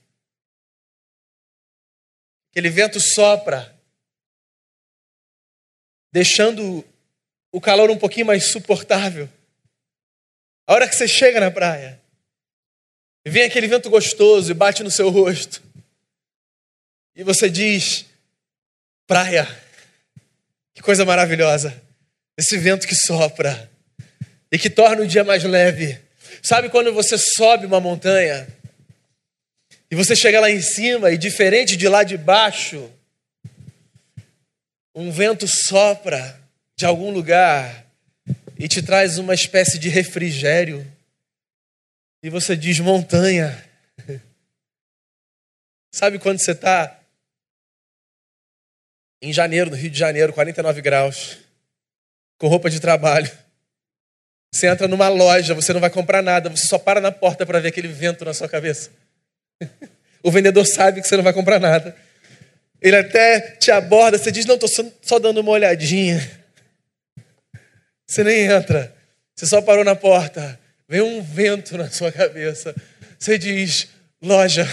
aquele 2.51 2.69
vento 2.69 2.99
sopra, 2.99 3.75
deixando 6.13 6.85
o 7.51 7.59
calor 7.59 7.89
um 7.89 7.97
pouquinho 7.97 8.27
mais 8.27 8.51
suportável. 8.51 9.27
A 10.67 10.73
hora 10.73 10.87
que 10.87 10.95
você 10.95 11.07
chega 11.07 11.39
na 11.39 11.49
praia, 11.49 11.99
vem 13.25 13.41
aquele 13.41 13.67
vento 13.67 13.89
gostoso 13.89 14.51
e 14.51 14.53
bate 14.53 14.83
no 14.83 14.91
seu 14.91 15.09
rosto, 15.09 15.63
e 17.15 17.23
você 17.23 17.49
diz: 17.49 18.05
Praia, 19.07 19.47
que 20.75 20.81
coisa 20.83 21.03
maravilhosa, 21.05 21.83
esse 22.37 22.55
vento 22.55 22.87
que 22.87 22.93
sopra 22.93 23.71
e 24.51 24.59
que 24.59 24.69
torna 24.69 25.01
o 25.01 25.07
dia 25.07 25.23
mais 25.23 25.43
leve. 25.43 26.04
Sabe 26.45 26.69
quando 26.69 26.93
você 26.93 27.17
sobe 27.17 27.65
uma 27.65 27.81
montanha 27.81 28.47
e 29.89 29.95
você 29.95 30.15
chega 30.15 30.39
lá 30.39 30.51
em 30.51 30.61
cima 30.61 31.09
e 31.09 31.17
diferente 31.17 31.75
de 31.75 31.87
lá 31.87 32.03
de 32.03 32.19
baixo, 32.19 32.87
um 34.93 35.09
vento 35.09 35.47
sopra 35.47 36.39
de 36.75 36.85
algum 36.85 37.09
lugar 37.09 37.87
e 38.59 38.67
te 38.67 38.83
traz 38.83 39.17
uma 39.17 39.33
espécie 39.33 39.79
de 39.79 39.89
refrigério. 39.89 40.85
E 42.21 42.29
você 42.29 42.55
diz 42.55 42.77
montanha. 42.77 43.67
Sabe 45.91 46.19
quando 46.19 46.37
você 46.37 46.51
está 46.51 47.01
em 49.19 49.33
janeiro, 49.33 49.71
no 49.71 49.75
Rio 49.75 49.89
de 49.89 49.97
Janeiro, 49.97 50.31
49 50.31 50.79
graus, 50.83 51.39
com 52.37 52.47
roupa 52.47 52.69
de 52.69 52.79
trabalho. 52.79 53.44
Você 54.55 54.67
entra 54.67 54.87
numa 54.87 55.09
loja, 55.09 55.53
você 55.53 55.73
não 55.73 55.81
vai 55.81 55.89
comprar 55.89 56.21
nada, 56.21 56.49
você 56.49 56.65
só 56.65 56.79
para 56.79 57.01
na 57.01 57.11
porta 57.11 57.45
para 57.45 57.59
ver 57.59 57.67
aquele 57.67 57.89
vento 57.89 58.23
na 58.23 58.33
sua 58.33 58.47
cabeça. 58.47 58.89
O 60.23 60.31
vendedor 60.31 60.65
sabe 60.65 61.01
que 61.01 61.07
você 61.07 61.15
não 61.15 61.23
vai 61.23 61.33
comprar 61.33 61.59
nada. 61.59 61.95
Ele 62.81 62.95
até 62.95 63.39
te 63.57 63.69
aborda, 63.69 64.17
você 64.17 64.31
diz: 64.31 64.43
Não, 64.43 64.55
estou 64.55 64.95
só 65.03 65.19
dando 65.19 65.39
uma 65.39 65.51
olhadinha. 65.51 66.19
Você 68.07 68.23
nem 68.23 68.45
entra, 68.45 68.91
você 69.35 69.45
só 69.45 69.61
parou 69.61 69.83
na 69.83 69.95
porta. 69.95 70.59
Vem 70.89 71.01
um 71.01 71.21
vento 71.21 71.77
na 71.77 71.91
sua 71.91 72.11
cabeça. 72.11 72.73
Você 73.19 73.37
diz: 73.37 73.87
Loja. 74.19 74.67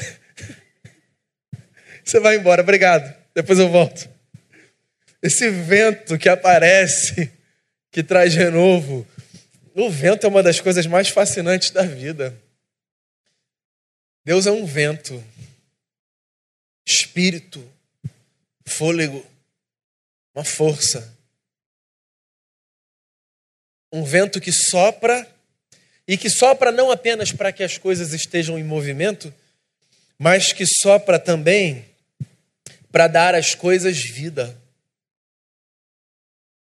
Você 2.02 2.18
vai 2.18 2.36
embora, 2.36 2.62
obrigado. 2.62 3.14
Depois 3.34 3.58
eu 3.58 3.68
volto. 3.68 4.08
Esse 5.22 5.50
vento 5.50 6.16
que 6.16 6.30
aparece, 6.30 7.30
que 7.90 8.02
traz 8.02 8.34
renovo. 8.34 9.06
O 9.74 9.90
vento 9.90 10.26
é 10.26 10.28
uma 10.28 10.42
das 10.42 10.60
coisas 10.60 10.86
mais 10.86 11.08
fascinantes 11.08 11.70
da 11.70 11.82
vida. 11.82 12.38
Deus 14.24 14.46
é 14.46 14.50
um 14.50 14.66
vento, 14.66 15.22
espírito, 16.86 17.66
fôlego, 18.66 19.26
uma 20.34 20.44
força. 20.44 21.16
Um 23.90 24.04
vento 24.04 24.40
que 24.40 24.52
sopra 24.52 25.28
e 26.06 26.16
que 26.16 26.28
sopra 26.28 26.70
não 26.70 26.90
apenas 26.90 27.32
para 27.32 27.52
que 27.52 27.62
as 27.62 27.78
coisas 27.78 28.12
estejam 28.12 28.58
em 28.58 28.64
movimento, 28.64 29.32
mas 30.18 30.52
que 30.52 30.66
sopra 30.66 31.18
também 31.18 31.84
para 32.90 33.08
dar 33.08 33.34
às 33.34 33.54
coisas 33.54 33.98
vida. 33.98 34.60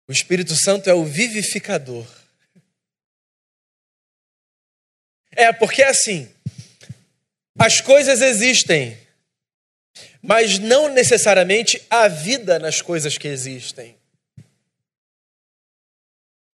O 0.08 0.12
Espírito 0.12 0.56
Santo 0.56 0.90
é 0.90 0.94
o 0.94 1.04
vivificador. 1.04 2.25
É, 5.36 5.52
porque 5.52 5.82
é 5.82 5.90
assim, 5.90 6.30
as 7.60 7.82
coisas 7.82 8.22
existem, 8.22 8.98
mas 10.22 10.60
não 10.60 10.90
necessariamente 10.90 11.82
há 11.90 12.08
vida 12.08 12.58
nas 12.58 12.82
coisas 12.82 13.18
que 13.18 13.28
existem. 13.28 13.96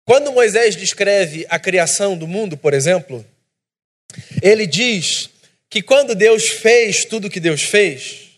Quando 0.05 0.33
Moisés 0.33 0.75
descreve 0.75 1.47
a 1.51 1.59
criação 1.59 2.17
do 2.17 2.27
mundo, 2.27 2.57
por 2.57 2.73
exemplo, 2.73 3.27
ele 4.41 4.67
diz 4.67 5.29
que 5.69 5.83
quando 5.83 6.15
Deus 6.15 6.49
fez 6.49 7.05
tudo 7.05 7.27
o 7.27 7.31
que 7.31 7.41
Deus 7.41 7.63
fez, 7.63 8.31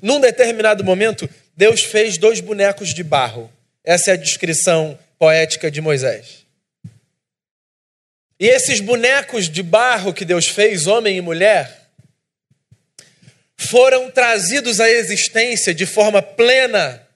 num 0.00 0.20
determinado 0.20 0.84
momento, 0.84 1.28
Deus 1.56 1.82
fez 1.82 2.16
dois 2.16 2.40
bonecos 2.40 2.94
de 2.94 3.02
barro. 3.02 3.50
Essa 3.82 4.12
é 4.12 4.14
a 4.14 4.16
descrição 4.16 4.98
poética 5.18 5.70
de 5.70 5.80
Moisés. 5.80 6.39
E 8.40 8.48
esses 8.48 8.80
bonecos 8.80 9.50
de 9.50 9.62
barro 9.62 10.14
que 10.14 10.24
Deus 10.24 10.46
fez, 10.46 10.86
homem 10.86 11.18
e 11.18 11.20
mulher, 11.20 11.90
foram 13.54 14.10
trazidos 14.10 14.80
à 14.80 14.88
existência 14.88 15.74
de 15.74 15.84
forma 15.84 16.22
plena 16.22 17.06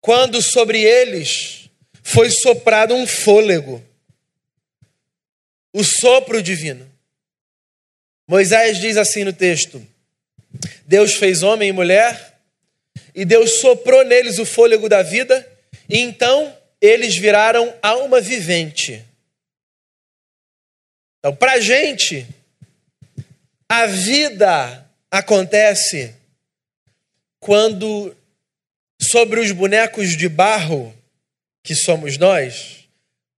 quando 0.00 0.42
sobre 0.42 0.82
eles 0.82 1.70
foi 2.02 2.28
soprado 2.28 2.92
um 2.92 3.06
fôlego, 3.06 3.82
o 5.72 5.84
sopro 5.84 6.42
divino. 6.42 6.90
Moisés 8.26 8.78
diz 8.78 8.96
assim 8.96 9.22
no 9.22 9.32
texto: 9.32 9.80
Deus 10.84 11.14
fez 11.14 11.44
homem 11.44 11.68
e 11.68 11.72
mulher 11.72 12.40
e 13.14 13.24
Deus 13.24 13.60
soprou 13.60 14.04
neles 14.04 14.40
o 14.40 14.44
fôlego 14.44 14.88
da 14.88 15.04
vida, 15.04 15.48
e 15.88 16.00
então 16.00 16.52
eles 16.80 17.16
viraram 17.16 17.72
alma 17.80 18.20
vivente. 18.20 19.13
Então, 21.24 21.34
para 21.34 21.52
a 21.52 21.60
gente, 21.60 22.28
a 23.66 23.86
vida 23.86 24.86
acontece 25.10 26.14
quando, 27.40 28.14
sobre 29.00 29.40
os 29.40 29.50
bonecos 29.50 30.18
de 30.18 30.28
barro 30.28 30.94
que 31.62 31.74
somos 31.74 32.18
nós, 32.18 32.86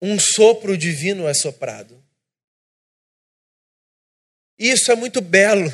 um 0.02 0.18
sopro 0.18 0.76
divino 0.76 1.28
é 1.28 1.32
soprado. 1.32 2.02
Isso 4.58 4.90
é 4.90 4.96
muito 4.96 5.20
belo. 5.20 5.72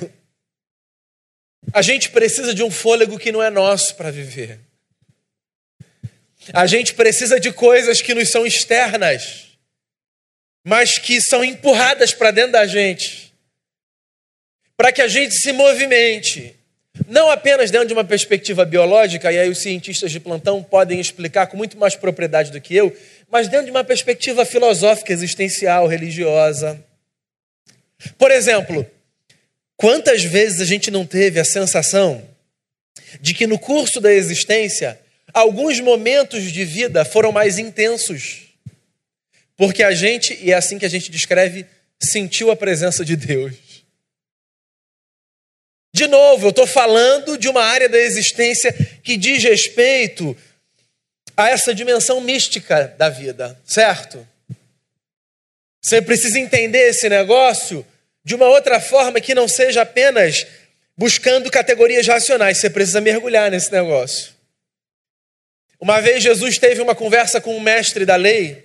A 1.73 1.81
gente 1.81 2.11
precisa 2.11 2.55
de 2.55 2.63
um 2.63 2.71
fôlego 2.71 3.19
que 3.19 3.33
não 3.33 3.43
é 3.43 3.49
nosso 3.49 3.97
para 3.97 4.11
viver. 4.11 4.61
A 6.53 6.67
gente 6.67 6.93
precisa 6.93 7.41
de 7.41 7.51
coisas 7.55 8.03
que 8.03 8.13
nos 8.13 8.29
são 8.29 8.45
externas, 8.45 9.52
mas 10.65 10.99
que 10.99 11.21
são 11.21 11.45
empurradas 11.45 12.13
para 12.13 12.31
dentro 12.31 12.53
da 12.53 12.67
gente, 12.67 13.33
para 14.77 14.93
que 14.93 15.03
a 15.03 15.09
gente 15.09 15.35
se 15.35 15.53
movimente. 15.53 16.57
Não 17.09 17.31
apenas 17.31 17.71
dentro 17.71 17.89
de 17.89 17.95
uma 17.95 18.05
perspectiva 18.05 18.65
biológica, 18.65 19.33
e 19.33 19.39
aí 19.39 19.49
os 19.49 19.63
cientistas 19.63 20.13
de 20.13 20.21
plantão 20.21 20.63
podem 20.63 21.01
explicar 21.01 21.47
com 21.47 21.57
muito 21.57 21.79
mais 21.79 21.97
propriedade 21.97 22.53
do 22.53 22.61
que 22.61 22.77
eu, 22.77 22.95
mas 23.31 23.49
dentro 23.49 23.67
de 23.67 23.71
uma 23.71 23.83
perspectiva 23.83 24.45
filosófica, 24.45 25.13
existencial, 25.13 25.87
religiosa. 25.87 26.79
Por 28.19 28.31
exemplo, 28.31 28.87
Quantas 29.83 30.23
vezes 30.23 30.61
a 30.61 30.65
gente 30.65 30.93
não 30.93 31.05
teve 31.05 31.41
a 31.41 31.45
sensação 31.45 32.23
de 33.21 33.35
que 33.35 33.49
no 33.49 33.59
curso 33.59 34.01
da 34.01 34.13
existência, 34.13 34.97
alguns 35.35 35.81
momentos 35.81 36.53
de 36.53 36.65
vida 36.65 37.05
foram 37.05 37.33
mais 37.33 37.59
intensos? 37.59 38.52
Porque 39.57 39.83
a 39.83 39.93
gente, 39.93 40.39
e 40.43 40.51
é 40.51 40.55
assim 40.55 40.79
que 40.79 40.87
a 40.87 40.91
gente 40.91 41.11
descreve, 41.11 41.67
sentiu 42.01 42.51
a 42.51 42.57
presença 42.57 43.05
de 43.05 43.17
Deus. 43.17 43.55
De 45.95 46.07
novo, 46.07 46.47
eu 46.47 46.51
estou 46.51 46.67
falando 46.67 47.37
de 47.37 47.49
uma 47.49 47.63
área 47.63 47.89
da 47.89 47.99
existência 47.99 48.73
que 49.03 49.17
diz 49.17 49.43
respeito 49.43 50.37
a 51.37 51.51
essa 51.51 51.75
dimensão 51.75 52.21
mística 52.21 52.95
da 52.97 53.09
vida, 53.09 53.61
certo? 53.65 54.27
Você 55.83 56.01
precisa 56.01 56.39
entender 56.39 56.89
esse 56.89 57.09
negócio 57.09 57.85
de 58.25 58.35
uma 58.35 58.47
outra 58.47 58.81
forma 58.81 59.21
que 59.21 59.35
não 59.35 59.49
seja 59.49 59.83
apenas 59.83 60.47
buscando 60.97 61.51
categorias 61.51 62.07
racionais. 62.07 62.59
Você 62.59 62.71
precisa 62.71 63.01
mergulhar 63.01 63.51
nesse 63.51 63.73
negócio. 63.73 64.33
Uma 65.81 66.01
vez 66.01 66.23
Jesus 66.23 66.59
teve 66.59 66.81
uma 66.81 66.95
conversa 66.95 67.41
com 67.41 67.57
um 67.57 67.61
mestre 67.61 68.07
da 68.07 68.15
lei, 68.15 68.65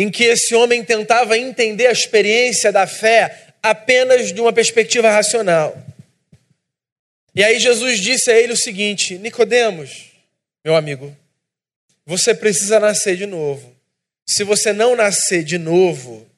em 0.00 0.12
que 0.12 0.22
esse 0.22 0.54
homem 0.54 0.84
tentava 0.84 1.36
entender 1.36 1.88
a 1.88 1.92
experiência 1.92 2.70
da 2.70 2.86
fé 2.86 3.52
apenas 3.60 4.32
de 4.32 4.40
uma 4.40 4.52
perspectiva 4.52 5.10
racional. 5.10 5.76
E 7.34 7.42
aí 7.42 7.58
Jesus 7.58 8.00
disse 8.00 8.30
a 8.30 8.38
ele 8.38 8.52
o 8.52 8.56
seguinte: 8.56 9.18
Nicodemos, 9.18 10.12
meu 10.64 10.76
amigo, 10.76 11.16
você 12.06 12.32
precisa 12.32 12.78
nascer 12.78 13.16
de 13.16 13.26
novo. 13.26 13.76
Se 14.24 14.44
você 14.44 14.72
não 14.72 14.94
nascer 14.94 15.42
de 15.42 15.58
novo, 15.58 16.30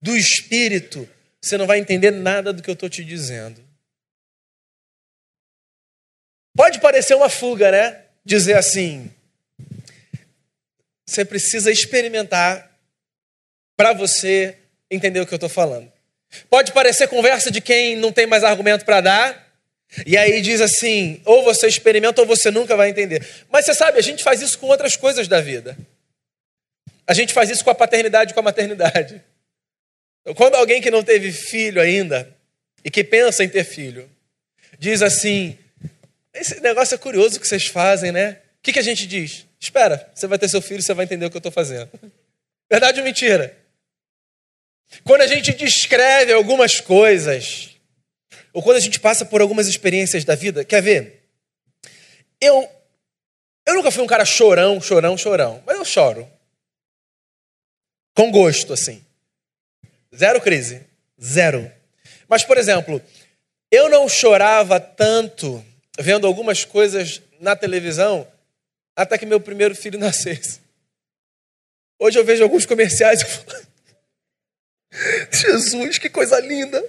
do 0.00 0.16
Espírito, 0.16 1.08
você 1.40 1.56
não 1.56 1.66
vai 1.66 1.80
entender 1.80 2.12
nada 2.12 2.52
do 2.52 2.62
que 2.62 2.70
eu 2.70 2.74
estou 2.74 2.88
te 2.88 3.04
dizendo. 3.04 3.60
Pode 6.54 6.80
parecer 6.80 7.16
uma 7.16 7.28
fuga, 7.28 7.72
né? 7.72 8.04
Dizer 8.24 8.56
assim. 8.56 9.12
Você 11.06 11.24
precisa 11.24 11.70
experimentar 11.70 12.70
para 13.76 13.92
você 13.92 14.56
entender 14.90 15.20
o 15.20 15.26
que 15.26 15.34
eu 15.34 15.36
estou 15.36 15.48
falando. 15.48 15.90
Pode 16.48 16.72
parecer 16.72 17.08
conversa 17.08 17.50
de 17.50 17.60
quem 17.60 17.96
não 17.96 18.12
tem 18.12 18.26
mais 18.26 18.44
argumento 18.44 18.84
para 18.84 19.00
dar, 19.00 19.52
E 20.06 20.16
aí 20.16 20.40
diz 20.40 20.60
assim: 20.60 21.20
ou 21.24 21.42
você 21.42 21.66
experimenta 21.66 22.20
ou 22.20 22.26
você 22.26 22.50
nunca 22.50 22.76
vai 22.76 22.88
entender. 22.88 23.26
Mas 23.50 23.66
você 23.66 23.74
sabe, 23.74 23.98
a 23.98 24.02
gente 24.02 24.22
faz 24.22 24.40
isso 24.40 24.58
com 24.58 24.66
outras 24.66 24.96
coisas 24.96 25.28
da 25.28 25.40
vida. 25.40 25.76
A 27.06 27.14
gente 27.14 27.32
faz 27.32 27.50
isso 27.50 27.64
com 27.64 27.70
a 27.70 27.74
paternidade 27.74 28.30
e 28.30 28.34
com 28.34 28.40
a 28.40 28.44
maternidade. 28.44 29.22
Quando 30.36 30.54
alguém 30.54 30.80
que 30.80 30.90
não 30.90 31.02
teve 31.02 31.32
filho 31.32 31.80
ainda 31.80 32.32
e 32.84 32.90
que 32.90 33.04
pensa 33.04 33.44
em 33.44 33.48
ter 33.48 33.64
filho, 33.64 34.08
diz 34.78 35.02
assim: 35.02 35.58
esse 36.32 36.60
negócio 36.60 36.94
é 36.94 36.98
curioso 36.98 37.38
que 37.38 37.46
vocês 37.46 37.66
fazem, 37.66 38.12
né? 38.12 38.38
O 38.58 38.62
que, 38.62 38.72
que 38.72 38.78
a 38.78 38.82
gente 38.82 39.06
diz? 39.06 39.44
Espera, 39.62 40.10
você 40.12 40.26
vai 40.26 40.40
ter 40.40 40.48
seu 40.48 40.60
filho, 40.60 40.82
você 40.82 40.92
vai 40.92 41.04
entender 41.04 41.24
o 41.24 41.30
que 41.30 41.36
eu 41.36 41.38
estou 41.38 41.52
fazendo. 41.52 41.88
Verdade 42.68 42.98
ou 42.98 43.04
mentira? 43.04 43.56
Quando 45.04 45.20
a 45.20 45.26
gente 45.28 45.52
descreve 45.52 46.32
algumas 46.32 46.80
coisas, 46.80 47.76
ou 48.52 48.60
quando 48.60 48.78
a 48.78 48.80
gente 48.80 48.98
passa 48.98 49.24
por 49.24 49.40
algumas 49.40 49.68
experiências 49.68 50.24
da 50.24 50.34
vida, 50.34 50.64
quer 50.64 50.82
ver? 50.82 51.28
Eu, 52.40 52.68
eu 53.64 53.74
nunca 53.74 53.92
fui 53.92 54.02
um 54.02 54.06
cara 54.08 54.24
chorão, 54.24 54.80
chorão, 54.80 55.16
chorão, 55.16 55.62
mas 55.64 55.76
eu 55.76 55.84
choro. 55.84 56.28
Com 58.16 58.32
gosto, 58.32 58.72
assim. 58.72 59.00
Zero 60.12 60.40
crise. 60.40 60.84
Zero. 61.22 61.70
Mas, 62.28 62.42
por 62.44 62.58
exemplo, 62.58 63.00
eu 63.70 63.88
não 63.88 64.08
chorava 64.08 64.80
tanto 64.80 65.64
vendo 66.00 66.26
algumas 66.26 66.64
coisas 66.64 67.22
na 67.38 67.54
televisão 67.54 68.26
até 68.96 69.18
que 69.18 69.26
meu 69.26 69.40
primeiro 69.40 69.74
filho 69.74 69.98
nascesse. 69.98 70.60
Hoje 71.98 72.18
eu 72.18 72.24
vejo 72.24 72.42
alguns 72.42 72.66
comerciais 72.66 73.22
e 73.22 73.24
falo, 73.24 73.66
Jesus, 75.32 75.98
que 75.98 76.08
coisa 76.08 76.38
linda. 76.40 76.82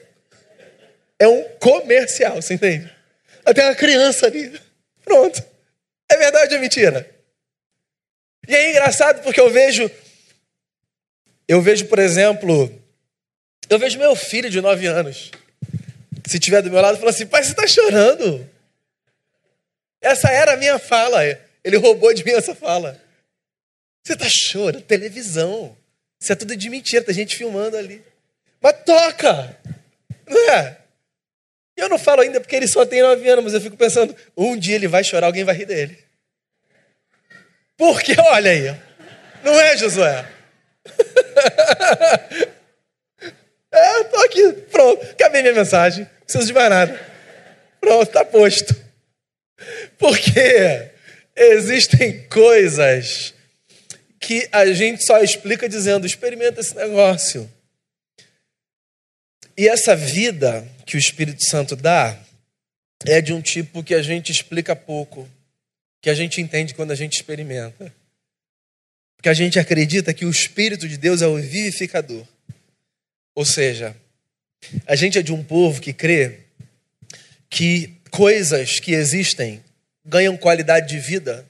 É 1.19 1.27
um 1.27 1.43
comercial, 1.59 2.41
você 2.41 2.55
entende? 2.55 2.91
Até 3.45 3.63
uma 3.65 3.75
criança 3.75 4.25
ali. 4.25 4.59
Pronto. 5.03 5.43
É 6.09 6.17
verdade 6.17 6.53
ou 6.53 6.57
é 6.57 6.61
mentira? 6.61 7.09
E 8.47 8.55
é 8.55 8.71
engraçado 8.71 9.21
porque 9.23 9.39
eu 9.39 9.49
vejo, 9.49 9.89
eu 11.47 11.61
vejo, 11.61 11.85
por 11.85 11.99
exemplo, 11.99 12.71
eu 13.69 13.79
vejo 13.79 13.97
meu 13.97 14.15
filho 14.15 14.49
de 14.49 14.59
nove 14.59 14.85
anos. 14.85 15.31
Se 16.27 16.39
tiver 16.39 16.61
do 16.61 16.71
meu 16.71 16.81
lado, 16.81 16.97
fala 16.97 17.11
assim: 17.11 17.25
pai, 17.25 17.43
você 17.43 17.51
está 17.51 17.67
chorando? 17.67 18.49
Essa 20.01 20.29
era 20.29 20.53
a 20.53 20.57
minha 20.57 20.77
fala. 20.77 21.19
Ele 21.63 21.77
roubou 21.77 22.13
de 22.13 22.23
mim 22.25 22.31
essa 22.31 22.53
fala. 22.53 23.01
Você 24.03 24.13
está 24.13 24.27
chorando? 24.29 24.83
Televisão. 24.83 25.77
Isso 26.19 26.31
é 26.31 26.35
tudo 26.35 26.55
de 26.55 26.69
mentira, 26.69 27.03
tem 27.03 27.15
gente 27.15 27.35
filmando 27.35 27.77
ali. 27.77 28.03
Mas 28.61 28.77
toca! 28.85 29.57
Não 30.27 30.51
é? 30.51 30.77
Eu 31.75 31.89
não 31.89 31.97
falo 31.97 32.21
ainda 32.21 32.39
porque 32.39 32.55
ele 32.55 32.67
só 32.67 32.85
tem 32.85 33.01
nove 33.01 33.27
anos, 33.27 33.43
mas 33.43 33.53
eu 33.53 33.61
fico 33.61 33.75
pensando, 33.75 34.15
um 34.37 34.57
dia 34.57 34.75
ele 34.75 34.87
vai 34.87 35.03
chorar, 35.03 35.27
alguém 35.27 35.43
vai 35.43 35.55
rir 35.55 35.65
dele. 35.65 35.97
Porque, 37.75 38.15
olha 38.19 38.51
aí, 38.51 38.79
não 39.43 39.59
é, 39.59 39.75
Josué? 39.75 40.25
é, 43.71 44.03
tô 44.03 44.17
aqui, 44.21 44.53
pronto, 44.71 45.03
acabei 45.11 45.41
minha 45.41 45.53
mensagem, 45.53 46.03
não 46.03 46.21
preciso 46.21 46.45
de 46.45 46.53
mais 46.53 46.69
nada. 46.69 47.13
Pronto, 47.81 48.11
tá 48.11 48.23
posto. 48.23 48.75
Porque 49.97 50.92
existem 51.35 52.27
coisas 52.27 53.33
que 54.19 54.47
a 54.51 54.65
gente 54.73 55.03
só 55.03 55.21
explica 55.21 55.67
dizendo: 55.67 56.05
experimenta 56.05 56.61
esse 56.61 56.75
negócio. 56.75 57.49
E 59.57 59.67
essa 59.67 59.95
vida 59.95 60.67
que 60.85 60.95
o 60.95 60.99
Espírito 60.99 61.43
Santo 61.43 61.75
dá 61.75 62.19
é 63.05 63.21
de 63.21 63.33
um 63.33 63.41
tipo 63.41 63.83
que 63.83 63.93
a 63.93 64.01
gente 64.01 64.31
explica 64.31 64.75
pouco, 64.75 65.29
que 66.01 66.09
a 66.09 66.13
gente 66.13 66.41
entende 66.41 66.73
quando 66.73 66.91
a 66.91 66.95
gente 66.95 67.13
experimenta. 67.13 67.93
Porque 69.15 69.29
a 69.29 69.33
gente 69.33 69.59
acredita 69.59 70.13
que 70.13 70.25
o 70.25 70.29
Espírito 70.29 70.87
de 70.87 70.97
Deus 70.97 71.21
é 71.21 71.27
o 71.27 71.35
vivificador. 71.35 72.25
Ou 73.35 73.45
seja, 73.45 73.95
a 74.85 74.95
gente 74.95 75.17
é 75.17 75.21
de 75.21 75.31
um 75.31 75.43
povo 75.43 75.81
que 75.81 75.93
crê 75.93 76.39
que 77.49 77.93
coisas 78.09 78.79
que 78.79 78.91
existem 78.91 79.62
ganham 80.05 80.37
qualidade 80.37 80.89
de 80.89 80.99
vida 80.99 81.47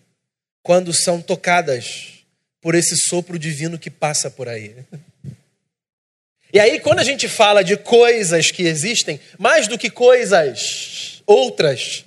quando 0.61 0.93
são 0.93 1.21
tocadas 1.21 2.23
por 2.61 2.75
esse 2.75 2.95
sopro 2.95 3.37
divino 3.37 3.77
que 3.77 3.89
passa 3.89 4.31
por 4.31 4.47
aí. 4.47 4.75
E 6.53 6.59
aí, 6.59 6.79
quando 6.79 6.99
a 6.99 7.03
gente 7.03 7.27
fala 7.27 7.63
de 7.63 7.75
coisas 7.75 8.51
que 8.51 8.63
existem, 8.63 9.19
mais 9.39 9.67
do 9.67 9.77
que 9.77 9.89
coisas 9.89 11.21
outras, 11.25 12.05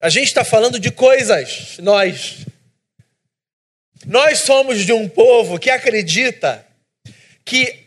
a 0.00 0.08
gente 0.08 0.26
está 0.26 0.44
falando 0.44 0.78
de 0.78 0.90
coisas, 0.90 1.78
nós. 1.78 2.46
Nós 4.06 4.40
somos 4.40 4.84
de 4.84 4.92
um 4.92 5.08
povo 5.08 5.58
que 5.58 5.70
acredita 5.70 6.66
que 7.44 7.86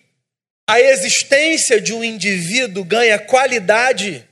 a 0.68 0.80
existência 0.80 1.80
de 1.80 1.94
um 1.94 2.04
indivíduo 2.04 2.84
ganha 2.84 3.20
qualidade 3.20 4.28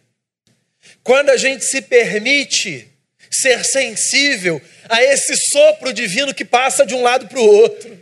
quando 1.03 1.29
a 1.29 1.37
gente 1.37 1.65
se 1.65 1.81
permite 1.81 2.88
ser 3.29 3.63
sensível 3.63 4.61
a 4.87 5.03
esse 5.03 5.35
sopro 5.35 5.93
divino 5.93 6.33
que 6.33 6.43
passa 6.43 6.85
de 6.85 6.95
um 6.95 7.03
lado 7.03 7.27
para 7.27 7.39
o 7.39 7.45
outro 7.45 7.99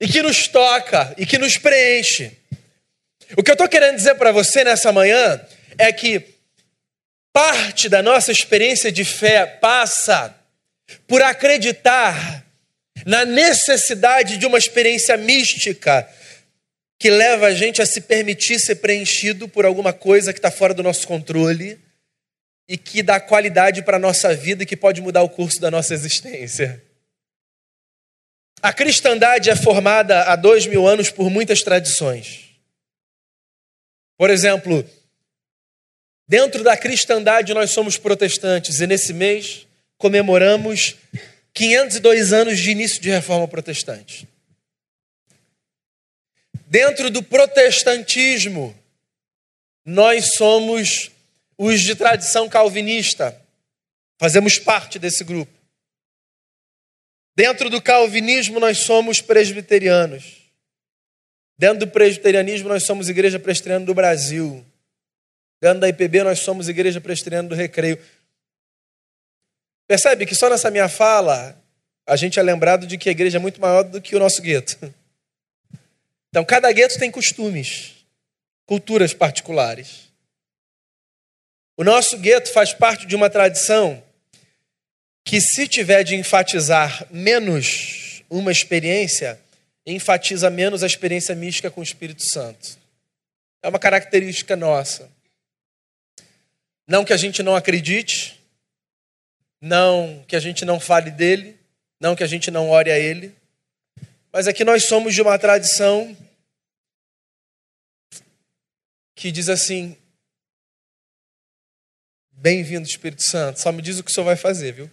e 0.00 0.06
que 0.06 0.22
nos 0.22 0.46
toca 0.48 1.14
e 1.16 1.24
que 1.24 1.38
nos 1.38 1.56
preenche. 1.56 2.32
O 3.36 3.42
que 3.42 3.50
eu 3.50 3.54
estou 3.54 3.68
querendo 3.68 3.96
dizer 3.96 4.14
para 4.16 4.32
você 4.32 4.62
nessa 4.62 4.92
manhã 4.92 5.40
é 5.78 5.92
que 5.92 6.22
parte 7.32 7.88
da 7.88 8.02
nossa 8.02 8.30
experiência 8.30 8.92
de 8.92 9.04
fé 9.04 9.46
passa 9.46 10.34
por 11.06 11.22
acreditar 11.22 12.44
na 13.04 13.24
necessidade 13.24 14.36
de 14.36 14.46
uma 14.46 14.58
experiência 14.58 15.16
mística 15.16 16.08
que 16.98 17.10
leva 17.10 17.48
a 17.48 17.54
gente 17.54 17.82
a 17.82 17.86
se 17.86 18.00
permitir 18.00 18.58
ser 18.58 18.76
preenchido 18.76 19.48
por 19.48 19.66
alguma 19.66 19.92
coisa 19.92 20.32
que 20.32 20.38
está 20.38 20.50
fora 20.50 20.72
do 20.72 20.82
nosso 20.82 21.06
controle 21.06 21.78
e 22.68 22.76
que 22.76 23.02
dá 23.02 23.20
qualidade 23.20 23.82
para 23.82 23.96
a 23.96 24.00
nossa 24.00 24.34
vida 24.34 24.62
e 24.62 24.66
que 24.66 24.76
pode 24.76 25.00
mudar 25.00 25.22
o 25.22 25.28
curso 25.28 25.60
da 25.60 25.70
nossa 25.70 25.94
existência. 25.94 26.82
A 28.62 28.72
cristandade 28.72 29.50
é 29.50 29.56
formada 29.56 30.24
há 30.24 30.36
dois 30.36 30.66
mil 30.66 30.86
anos 30.86 31.10
por 31.10 31.30
muitas 31.30 31.62
tradições. 31.62 32.46
Por 34.16 34.30
exemplo, 34.30 34.84
dentro 36.26 36.64
da 36.64 36.76
cristandade 36.76 37.54
nós 37.54 37.70
somos 37.70 37.96
protestantes 37.96 38.80
e 38.80 38.86
nesse 38.86 39.12
mês 39.12 39.66
comemoramos 39.98 40.96
502 41.52 42.32
anos 42.32 42.58
de 42.58 42.70
início 42.70 43.00
de 43.00 43.10
reforma 43.10 43.46
protestante. 43.46 44.26
Dentro 46.66 47.10
do 47.10 47.22
protestantismo, 47.22 48.76
nós 49.84 50.34
somos 50.34 51.12
os 51.58 51.80
de 51.80 51.94
tradição 51.94 52.48
calvinista. 52.48 53.40
Fazemos 54.18 54.58
parte 54.58 54.98
desse 54.98 55.24
grupo. 55.24 55.52
Dentro 57.34 57.68
do 57.68 57.82
calvinismo, 57.82 58.58
nós 58.58 58.78
somos 58.78 59.20
presbiterianos. 59.20 60.50
Dentro 61.58 61.86
do 61.86 61.88
presbiterianismo, 61.88 62.68
nós 62.68 62.84
somos 62.84 63.08
Igreja 63.08 63.38
Presbiteriana 63.38 63.84
do 63.84 63.94
Brasil. 63.94 64.64
Dentro 65.60 65.80
da 65.80 65.88
IPB, 65.88 66.22
nós 66.22 66.40
somos 66.40 66.68
Igreja 66.68 67.00
Presbiteriana 67.00 67.48
do 67.48 67.54
Recreio. 67.54 67.98
Percebe 69.86 70.26
que 70.26 70.34
só 70.34 70.48
nessa 70.50 70.70
minha 70.70 70.88
fala 70.88 71.62
a 72.06 72.14
gente 72.14 72.38
é 72.38 72.42
lembrado 72.42 72.86
de 72.86 72.96
que 72.96 73.08
a 73.08 73.12
igreja 73.12 73.38
é 73.38 73.40
muito 73.40 73.60
maior 73.60 73.82
do 73.82 74.00
que 74.00 74.14
o 74.14 74.18
nosso 74.18 74.40
gueto. 74.40 74.94
Então, 76.28 76.44
cada 76.44 76.70
gueto 76.70 76.98
tem 76.98 77.10
costumes, 77.10 78.06
culturas 78.64 79.12
particulares. 79.12 80.05
O 81.76 81.84
nosso 81.84 82.16
gueto 82.18 82.50
faz 82.52 82.72
parte 82.72 83.06
de 83.06 83.14
uma 83.14 83.28
tradição 83.28 84.02
que, 85.22 85.40
se 85.40 85.68
tiver 85.68 86.02
de 86.04 86.14
enfatizar 86.14 87.06
menos 87.10 88.22
uma 88.30 88.50
experiência, 88.50 89.38
enfatiza 89.84 90.48
menos 90.48 90.82
a 90.82 90.86
experiência 90.86 91.34
mística 91.34 91.70
com 91.70 91.80
o 91.80 91.84
Espírito 91.84 92.22
Santo. 92.24 92.78
É 93.62 93.68
uma 93.68 93.78
característica 93.78 94.56
nossa. 94.56 95.10
Não 96.88 97.04
que 97.04 97.12
a 97.12 97.16
gente 97.16 97.42
não 97.42 97.54
acredite, 97.54 98.40
não 99.60 100.24
que 100.26 100.36
a 100.36 100.40
gente 100.40 100.64
não 100.64 100.80
fale 100.80 101.10
dele, 101.10 101.58
não 102.00 102.16
que 102.16 102.22
a 102.22 102.26
gente 102.26 102.50
não 102.50 102.70
ore 102.70 102.90
a 102.90 102.98
ele, 102.98 103.34
mas 104.32 104.46
é 104.46 104.52
que 104.52 104.64
nós 104.64 104.84
somos 104.84 105.14
de 105.14 105.20
uma 105.20 105.38
tradição 105.38 106.16
que 109.14 109.32
diz 109.32 109.48
assim: 109.48 109.96
Bem-vindo, 112.36 112.86
Espírito 112.86 113.22
Santo. 113.22 113.60
Só 113.60 113.72
me 113.72 113.82
diz 113.82 113.98
o 113.98 114.04
que 114.04 114.10
o 114.10 114.14
senhor 114.14 114.26
vai 114.26 114.36
fazer, 114.36 114.72
viu? 114.72 114.90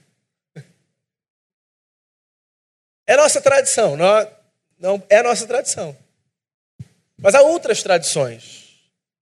É 3.06 3.18
nossa 3.18 3.42
tradição, 3.42 3.98
não, 3.98 4.32
não 4.80 5.04
é 5.10 5.22
nossa 5.22 5.46
tradição. 5.46 5.96
Mas 7.18 7.36
há 7.36 7.42
outras 7.42 7.84
tradições, 7.84 8.80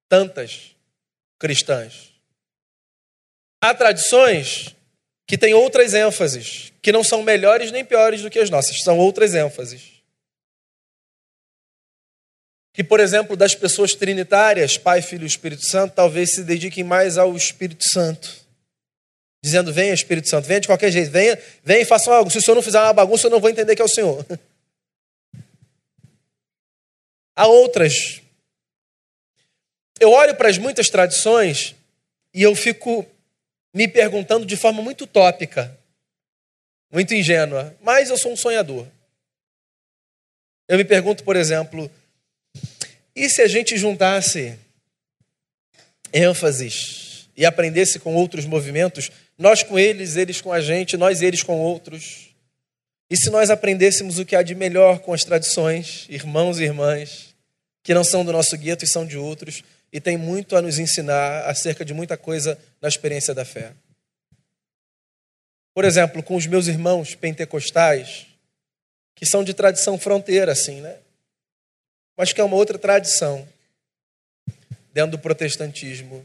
tantas 0.08 0.76
cristãs, 1.40 2.12
Há 3.62 3.76
tradições 3.76 4.76
que 5.28 5.38
têm 5.38 5.54
outras 5.54 5.94
ênfases, 5.94 6.74
que 6.82 6.92
não 6.92 7.04
são 7.04 7.22
melhores 7.22 7.72
nem 7.72 7.86
piores 7.86 8.24
do 8.24 8.30
que 8.30 8.40
as 8.40 8.50
nossas, 8.50 8.82
são 8.82 8.98
outras 8.98 9.36
ênfases. 9.36 10.01
Que, 12.74 12.84
por 12.84 13.00
exemplo, 13.00 13.36
das 13.36 13.54
pessoas 13.54 13.94
trinitárias, 13.94 14.78
Pai, 14.78 15.02
Filho 15.02 15.24
e 15.24 15.28
Espírito 15.28 15.66
Santo, 15.66 15.94
talvez 15.94 16.32
se 16.36 16.44
dediquem 16.44 16.84
mais 16.84 17.18
ao 17.18 17.36
Espírito 17.36 17.84
Santo. 17.90 18.42
Dizendo, 19.44 19.74
venha 19.74 19.94
Espírito 19.94 20.30
Santo, 20.30 20.48
venha 20.48 20.62
de 20.62 20.68
qualquer 20.68 20.92
jeito, 20.92 21.12
venha, 21.12 21.38
venha 21.64 21.82
e 21.82 21.86
faça 21.86 22.14
algo. 22.14 22.30
Se 22.30 22.38
o 22.38 22.42
Senhor 22.42 22.56
não 22.56 22.62
fizer 22.62 22.80
uma 22.80 22.94
bagunça, 22.94 23.28
eu 23.28 23.32
não 23.32 23.40
vou 23.40 23.50
entender 23.50 23.76
que 23.76 23.82
é 23.82 23.86
o 23.86 23.90
Senhor. 23.90 24.26
Há 27.36 27.48
outras. 27.48 28.22
Eu 30.00 30.12
olho 30.12 30.36
para 30.36 30.50
as 30.50 30.58
muitas 30.58 30.90
tradições 30.90 31.76
e 32.34 32.42
eu 32.42 32.56
fico 32.56 33.06
me 33.74 33.88
perguntando 33.88 34.46
de 34.46 34.56
forma 34.56 34.82
muito 34.82 35.06
utópica, 35.06 35.78
muito 36.92 37.14
ingênua, 37.14 37.76
mas 37.82 38.10
eu 38.10 38.18
sou 38.18 38.32
um 38.32 38.38
sonhador. 38.38 38.88
Eu 40.68 40.78
me 40.78 40.86
pergunto, 40.86 41.24
por 41.24 41.36
exemplo, 41.36 41.90
e 43.16 43.30
se 43.30 43.42
a 43.42 43.48
gente 43.48 43.78
juntasse 43.78 44.58
ênfases 46.14 47.30
e 47.36 47.46
aprendesse 47.46 48.00
com 48.00 48.16
outros 48.16 48.46
movimentos, 48.46 49.12
nós 49.38 49.64
com 49.64 49.78
eles, 49.78 50.16
eles 50.16 50.42
com 50.42 50.52
a 50.52 50.62
gente, 50.62 50.98
nós 50.98 51.22
eles 51.22 51.44
com 51.44 51.60
outros? 51.60 52.30
E 53.10 53.18
se 53.18 53.30
nós 53.30 53.50
aprendêssemos 53.50 54.20
o 54.20 54.26
que 54.26 54.36
há 54.36 54.42
de 54.42 54.56
melhor 54.56 55.00
com 55.00 55.14
as 55.14 55.24
tradições, 55.24 56.06
irmãos 56.10 56.60
e 56.60 56.64
irmãs, 56.64 57.36
que 57.84 57.94
não 57.94 58.04
são 58.04 58.24
do 58.24 58.32
nosso 58.32 58.58
gueto 58.58 58.86
e 58.86 58.88
são 58.88 59.06
de 59.06 59.18
outros, 59.18 59.64
e 59.92 60.00
tem 60.00 60.16
muito 60.16 60.56
a 60.56 60.62
nos 60.62 60.80
ensinar 60.80 61.46
acerca 61.46 61.84
de 61.84 61.94
muita 61.94 62.16
coisa 62.16 62.58
na 62.82 62.88
experiência 62.88 63.34
da 63.34 63.44
fé. 63.44 63.74
Por 65.74 65.84
exemplo, 65.84 66.24
com 66.24 66.36
os 66.36 66.48
meus 66.48 66.68
irmãos 66.68 67.16
pentecostais, 67.16 68.28
que 69.16 69.26
são 69.26 69.44
de 69.44 69.54
tradição 69.54 69.98
fronteira, 69.98 70.52
assim, 70.52 70.80
né? 70.82 70.98
Mas 72.22 72.32
que 72.32 72.40
é 72.40 72.44
uma 72.44 72.56
outra 72.56 72.78
tradição 72.78 73.50
dentro 74.94 75.14
do 75.14 75.18
protestantismo. 75.18 76.24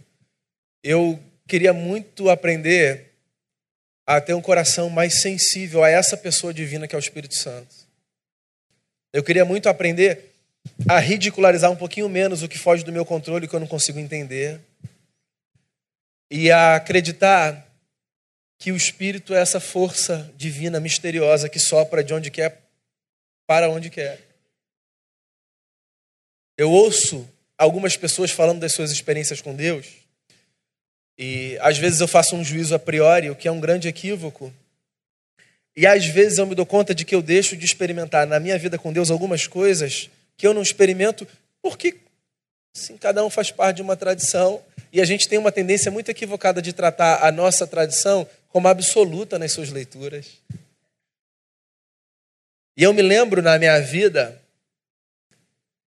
Eu 0.85 1.19
queria 1.49 1.73
muito 1.73 2.29
aprender 2.29 3.15
a 4.07 4.21
ter 4.21 4.35
um 4.35 4.43
coração 4.43 4.91
mais 4.91 5.23
sensível 5.23 5.83
a 5.83 5.89
essa 5.89 6.15
pessoa 6.15 6.53
divina 6.53 6.87
que 6.87 6.95
é 6.95 6.99
o 6.99 7.01
Espírito 7.01 7.35
Santo. 7.35 7.75
Eu 9.11 9.25
queria 9.25 9.47
muito 9.47 9.71
aprender 9.71 10.35
a 10.87 10.99
ridicularizar 10.99 11.71
um 11.71 11.77
pouquinho 11.77 12.11
menos 12.11 12.43
o 12.43 12.49
que 12.49 12.59
foge 12.59 12.85
do 12.85 12.93
meu 12.93 13.07
controle 13.07 13.49
que 13.49 13.55
eu 13.55 13.61
não 13.61 13.67
consigo 13.67 13.99
entender 13.99 14.61
e 16.31 16.51
a 16.51 16.77
acreditar 16.77 17.67
que 18.59 18.71
o 18.71 18.77
Espírito 18.77 19.33
é 19.33 19.41
essa 19.41 19.61
força 19.61 20.31
divina, 20.37 20.79
misteriosa 20.79 21.49
que 21.49 21.59
sopra 21.59 22.05
de 22.05 22.13
onde 22.13 22.31
quer 22.31 22.61
para 23.47 23.71
onde 23.71 23.89
quer. 23.89 24.26
Eu 26.57 26.71
ouço 26.71 27.29
algumas 27.59 27.97
pessoas 27.97 28.31
falando 28.31 28.61
das 28.61 28.73
suas 28.73 28.91
experiências 28.91 29.41
com 29.41 29.55
Deus 29.55 29.87
e 31.19 31.59
às 31.61 31.79
vezes 31.79 32.01
eu 32.01 32.09
faço 32.09 32.37
um 32.37 32.45
juízo 32.45 32.75
a 32.75 32.79
priori, 32.79 33.31
o 33.31 33.37
que 33.37 33.49
é 33.49 33.53
um 33.53 33.61
grande 33.61 33.89
equívoco. 33.89 34.53
E 35.75 35.87
às 35.87 36.07
vezes 36.07 36.39
eu 36.39 36.47
me 36.47 36.55
dou 36.55 36.67
conta 36.67 36.95
de 36.95 37.05
que 37.05 37.15
eu 37.15 37.23
deixo 37.23 37.57
de 37.57 37.65
experimentar 37.65 38.27
na 38.27 38.39
minha 38.39 38.59
vida 38.59 38.79
com 38.79 38.93
Deus 38.93 39.11
algumas 39.11 39.47
coisas 39.47 40.11
que 40.37 40.47
eu 40.47 40.53
não 40.53 40.63
experimento, 40.63 41.27
porque 41.63 41.97
sim, 42.75 42.97
cada 42.97 43.25
um 43.25 43.31
faz 43.31 43.51
parte 43.51 43.77
de 43.77 43.83
uma 43.83 43.97
tradição 43.97 44.63
e 44.93 45.01
a 45.01 45.05
gente 45.05 45.29
tem 45.29 45.39
uma 45.39 45.53
tendência 45.53 45.91
muito 45.91 46.11
equivocada 46.11 46.61
de 46.61 46.73
tratar 46.73 47.27
a 47.27 47.33
nossa 47.33 47.67
tradição 47.67 48.29
como 48.49 48.69
absoluta 48.69 49.39
nas 49.39 49.53
suas 49.53 49.71
leituras. 49.71 50.27
E 52.77 52.83
eu 52.83 52.93
me 52.93 53.03
lembro 53.03 53.41
na 53.41 53.59
minha 53.59 53.79
vida 53.81 54.41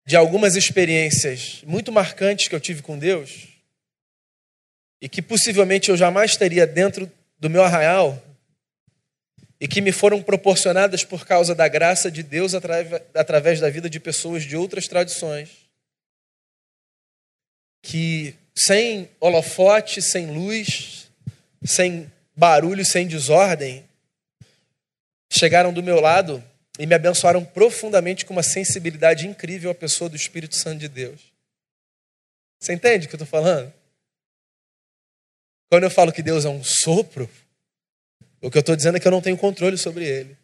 de 0.05 0.15
algumas 0.15 0.55
experiências 0.55 1.61
muito 1.65 1.91
marcantes 1.91 2.47
que 2.47 2.55
eu 2.55 2.59
tive 2.59 2.81
com 2.81 2.97
Deus 2.97 3.47
e 5.01 5.07
que 5.07 5.21
possivelmente 5.21 5.89
eu 5.89 5.97
jamais 5.97 6.35
teria 6.35 6.67
dentro 6.67 7.11
do 7.39 7.49
meu 7.49 7.63
arraial 7.63 8.21
e 9.59 9.67
que 9.67 9.81
me 9.81 9.93
foram 9.93 10.21
proporcionadas 10.21 11.05
por 11.05 11.25
causa 11.25 11.55
da 11.55 11.67
graça 11.67 12.11
de 12.11 12.21
Deus 12.21 12.53
através 12.53 13.59
da 13.61 13.69
vida 13.69 13.89
de 13.89 13.99
pessoas 13.99 14.43
de 14.43 14.57
outras 14.57 14.87
tradições. 14.87 15.49
Que 17.81 18.35
sem 18.55 19.09
holofote, 19.21 20.01
sem 20.01 20.27
luz, 20.27 21.09
sem 21.63 22.11
barulho, 22.35 22.85
sem 22.85 23.07
desordem, 23.07 23.85
chegaram 25.31 25.71
do 25.71 25.81
meu 25.81 25.99
lado 25.99 26.43
e 26.79 26.85
me 26.85 26.95
abençoaram 26.95 27.45
profundamente 27.45 28.25
com 28.25 28.33
uma 28.33 28.43
sensibilidade 28.43 29.27
incrível 29.27 29.69
à 29.69 29.75
pessoa 29.75 30.09
do 30.09 30.15
Espírito 30.15 30.55
Santo 30.55 30.79
de 30.79 30.87
Deus. 30.87 31.21
Você 32.59 32.73
entende 32.73 33.05
o 33.05 33.09
que 33.09 33.15
eu 33.15 33.21
estou 33.21 33.27
falando? 33.27 33.73
Quando 35.69 35.83
eu 35.83 35.91
falo 35.91 36.11
que 36.11 36.23
Deus 36.23 36.45
é 36.45 36.49
um 36.49 36.63
sopro, 36.63 37.29
o 38.41 38.49
que 38.49 38.57
eu 38.57 38.61
estou 38.61 38.75
dizendo 38.75 38.97
é 38.97 38.99
que 38.99 39.07
eu 39.07 39.11
não 39.11 39.21
tenho 39.21 39.37
controle 39.37 39.77
sobre 39.77 40.05
ele. 40.05 40.37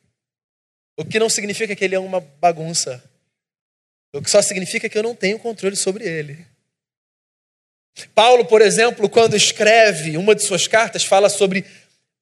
O 0.98 1.06
que 1.06 1.20
não 1.20 1.30
significa 1.30 1.76
que 1.76 1.84
ele 1.84 1.96
é 1.96 2.00
uma 2.00 2.20
bagunça. 2.20 3.04
O 4.14 4.22
que 4.22 4.30
só 4.30 4.42
significa 4.42 4.90
que 4.90 4.98
eu 4.98 5.04
não 5.04 5.16
tenho 5.16 5.40
controle 5.40 5.76
sobre 5.76 6.04
ele. 6.04 6.46
Paulo, 8.14 8.46
por 8.46 8.62
exemplo, 8.62 9.10
quando 9.10 9.36
escreve 9.36 10.18
uma 10.18 10.36
de 10.36 10.44
suas 10.44 10.68
cartas, 10.68 11.04
fala 11.04 11.30
sobre 11.30 11.66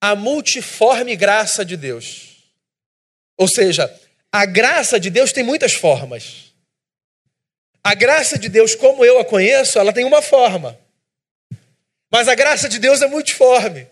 a 0.01 0.15
multiforme 0.15 1.15
graça 1.15 1.65
de 1.65 1.75
Deus. 1.75 2.36
Ou 3.37 3.47
seja, 3.47 3.93
a 4.31 4.45
graça 4.45 4.99
de 4.99 5.09
Deus 5.09 5.31
tem 5.31 5.43
muitas 5.43 5.73
formas. 5.73 6.53
A 7.83 7.93
graça 7.93 8.37
de 8.37 8.49
Deus, 8.49 8.75
como 8.75 9.05
eu 9.05 9.19
a 9.19 9.25
conheço, 9.25 9.79
ela 9.79 9.93
tem 9.93 10.03
uma 10.03 10.21
forma. 10.21 10.77
Mas 12.11 12.27
a 12.27 12.35
graça 12.35 12.67
de 12.67 12.79
Deus 12.79 13.01
é 13.01 13.07
multiforme. 13.07 13.87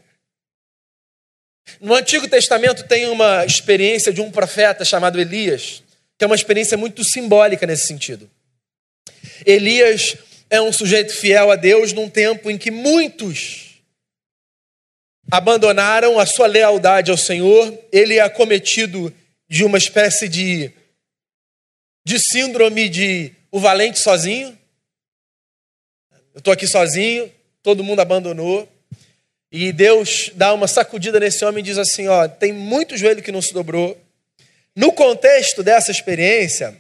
No 1.80 1.94
Antigo 1.94 2.28
Testamento 2.28 2.88
tem 2.88 3.08
uma 3.08 3.46
experiência 3.46 4.12
de 4.12 4.22
um 4.22 4.32
profeta 4.32 4.84
chamado 4.86 5.20
Elias, 5.20 5.84
que 6.18 6.24
é 6.24 6.28
uma 6.28 6.36
experiência 6.36 6.78
muito 6.78 7.04
simbólica 7.04 7.66
nesse 7.66 7.88
sentido. 7.88 8.30
Elias 9.46 10.18
é 10.50 10.62
um 10.62 10.72
sujeito 10.72 11.14
fiel 11.14 11.52
a 11.52 11.56
Deus 11.56 11.92
num 11.94 12.10
tempo 12.10 12.52
em 12.52 12.58
que 12.58 12.72
muitos 12.72 13.82
abandonaram 15.32 16.20
a 16.20 16.26
sua 16.26 16.48
lealdade 16.48 17.12
ao 17.12 17.18
Senhor. 17.18 17.78
Ele 17.92 18.18
é 18.18 18.22
acometido 18.22 19.14
de 19.48 19.64
uma 19.64 19.78
espécie 19.78 20.28
de, 20.28 20.72
de 22.04 22.20
síndrome 22.20 22.90
de 22.90 23.34
o 23.52 23.60
valente 23.60 24.00
sozinho. 24.00 24.58
Eu 26.34 26.40
estou 26.40 26.54
aqui 26.54 26.68
sozinho, 26.68 27.32
todo 27.64 27.84
mundo 27.84 28.02
abandonou. 28.02 28.70
E 29.52 29.72
Deus 29.72 30.32
dá 30.34 30.54
uma 30.54 30.68
sacudida 30.68 31.20
nesse 31.20 31.46
homem 31.46 31.62
e 31.62 31.66
diz 31.66 31.78
assim: 31.78 32.08
ó, 32.08 32.28
tem 32.28 32.52
muito 32.52 32.98
joelho 32.98 33.24
que 33.24 33.32
não 33.32 33.42
se 33.42 33.54
dobrou. 33.54 33.98
No 34.76 34.92
contexto 34.92 35.64
dessa 35.64 35.92
experiência, 35.92 36.76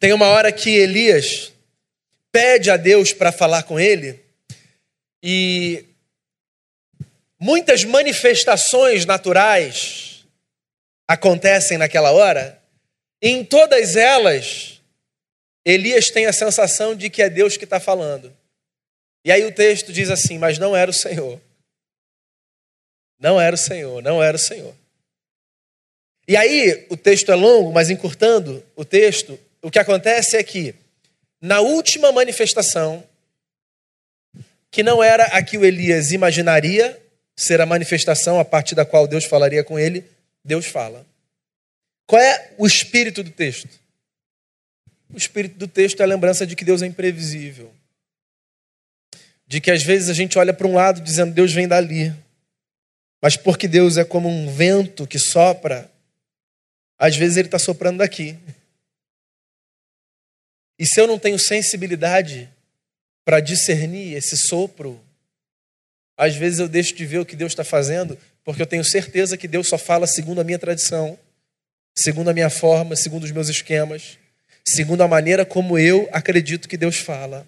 tem 0.00 0.12
uma 0.12 0.28
hora 0.28 0.50
que 0.50 0.70
Elias 0.70 1.52
pede 2.32 2.70
a 2.70 2.76
Deus 2.76 3.12
para 3.12 3.32
falar 3.32 3.64
com 3.64 3.78
ele 3.78 4.18
e 5.22 5.84
muitas 7.38 7.84
manifestações 7.84 9.04
naturais 9.04 10.17
acontecem 11.08 11.78
naquela 11.78 12.12
hora. 12.12 12.62
Em 13.20 13.42
todas 13.42 13.96
elas, 13.96 14.80
Elias 15.64 16.10
tem 16.10 16.26
a 16.26 16.32
sensação 16.32 16.94
de 16.94 17.08
que 17.08 17.22
é 17.22 17.30
Deus 17.30 17.56
que 17.56 17.64
está 17.64 17.80
falando. 17.80 18.32
E 19.24 19.32
aí 19.32 19.44
o 19.44 19.52
texto 19.52 19.92
diz 19.92 20.10
assim: 20.10 20.38
Mas 20.38 20.58
não 20.58 20.76
era 20.76 20.90
o 20.90 20.94
Senhor. 20.94 21.40
Não 23.18 23.40
era 23.40 23.56
o 23.56 23.58
Senhor, 23.58 24.02
não 24.02 24.22
era 24.22 24.36
o 24.36 24.40
Senhor. 24.40 24.74
E 26.28 26.36
aí, 26.36 26.86
o 26.90 26.96
texto 26.96 27.32
é 27.32 27.34
longo, 27.34 27.72
mas 27.72 27.88
encurtando 27.88 28.62
o 28.76 28.84
texto, 28.84 29.40
o 29.62 29.70
que 29.70 29.78
acontece 29.78 30.36
é 30.36 30.42
que, 30.42 30.74
na 31.40 31.60
última 31.60 32.12
manifestação, 32.12 33.02
que 34.70 34.82
não 34.82 35.02
era 35.02 35.24
a 35.24 35.42
que 35.42 35.56
o 35.56 35.64
Elias 35.64 36.12
imaginaria 36.12 37.00
ser 37.34 37.62
a 37.62 37.66
manifestação 37.66 38.38
a 38.38 38.44
partir 38.44 38.74
da 38.74 38.84
qual 38.84 39.06
Deus 39.06 39.24
falaria 39.24 39.64
com 39.64 39.78
ele, 39.78 40.04
Deus 40.48 40.66
fala. 40.66 41.06
Qual 42.06 42.20
é 42.20 42.54
o 42.56 42.66
espírito 42.66 43.22
do 43.22 43.30
texto? 43.30 43.68
O 45.10 45.16
espírito 45.16 45.56
do 45.56 45.68
texto 45.68 46.00
é 46.00 46.04
a 46.04 46.06
lembrança 46.06 46.46
de 46.46 46.56
que 46.56 46.64
Deus 46.64 46.80
é 46.80 46.86
imprevisível. 46.86 47.72
De 49.46 49.60
que 49.60 49.70
às 49.70 49.82
vezes 49.82 50.08
a 50.08 50.14
gente 50.14 50.38
olha 50.38 50.54
para 50.54 50.66
um 50.66 50.74
lado 50.74 51.02
dizendo 51.02 51.34
Deus 51.34 51.52
vem 51.52 51.68
dali. 51.68 52.14
Mas 53.20 53.36
porque 53.36 53.68
Deus 53.68 53.98
é 53.98 54.04
como 54.04 54.28
um 54.28 54.50
vento 54.50 55.06
que 55.06 55.18
sopra, 55.18 55.90
às 56.98 57.14
vezes 57.14 57.36
ele 57.36 57.48
está 57.48 57.58
soprando 57.58 57.98
daqui. 57.98 58.38
E 60.78 60.86
se 60.86 61.00
eu 61.00 61.06
não 61.06 61.18
tenho 61.18 61.38
sensibilidade 61.38 62.48
para 63.24 63.40
discernir 63.40 64.14
esse 64.14 64.36
sopro, 64.36 64.98
Às 66.16 66.34
vezes 66.34 66.58
eu 66.58 66.68
deixo 66.68 66.94
de 66.96 67.06
ver 67.06 67.18
o 67.18 67.24
que 67.24 67.36
Deus 67.36 67.52
está 67.52 67.62
fazendo, 67.62 68.18
porque 68.48 68.62
eu 68.62 68.66
tenho 68.66 68.82
certeza 68.82 69.36
que 69.36 69.46
Deus 69.46 69.68
só 69.68 69.76
fala 69.76 70.06
segundo 70.06 70.40
a 70.40 70.44
minha 70.44 70.58
tradição, 70.58 71.18
segundo 71.94 72.30
a 72.30 72.32
minha 72.32 72.48
forma, 72.48 72.96
segundo 72.96 73.24
os 73.24 73.30
meus 73.30 73.50
esquemas, 73.50 74.16
segundo 74.66 75.02
a 75.02 75.06
maneira 75.06 75.44
como 75.44 75.78
eu 75.78 76.08
acredito 76.10 76.66
que 76.66 76.78
Deus 76.78 76.96
fala. 76.96 77.46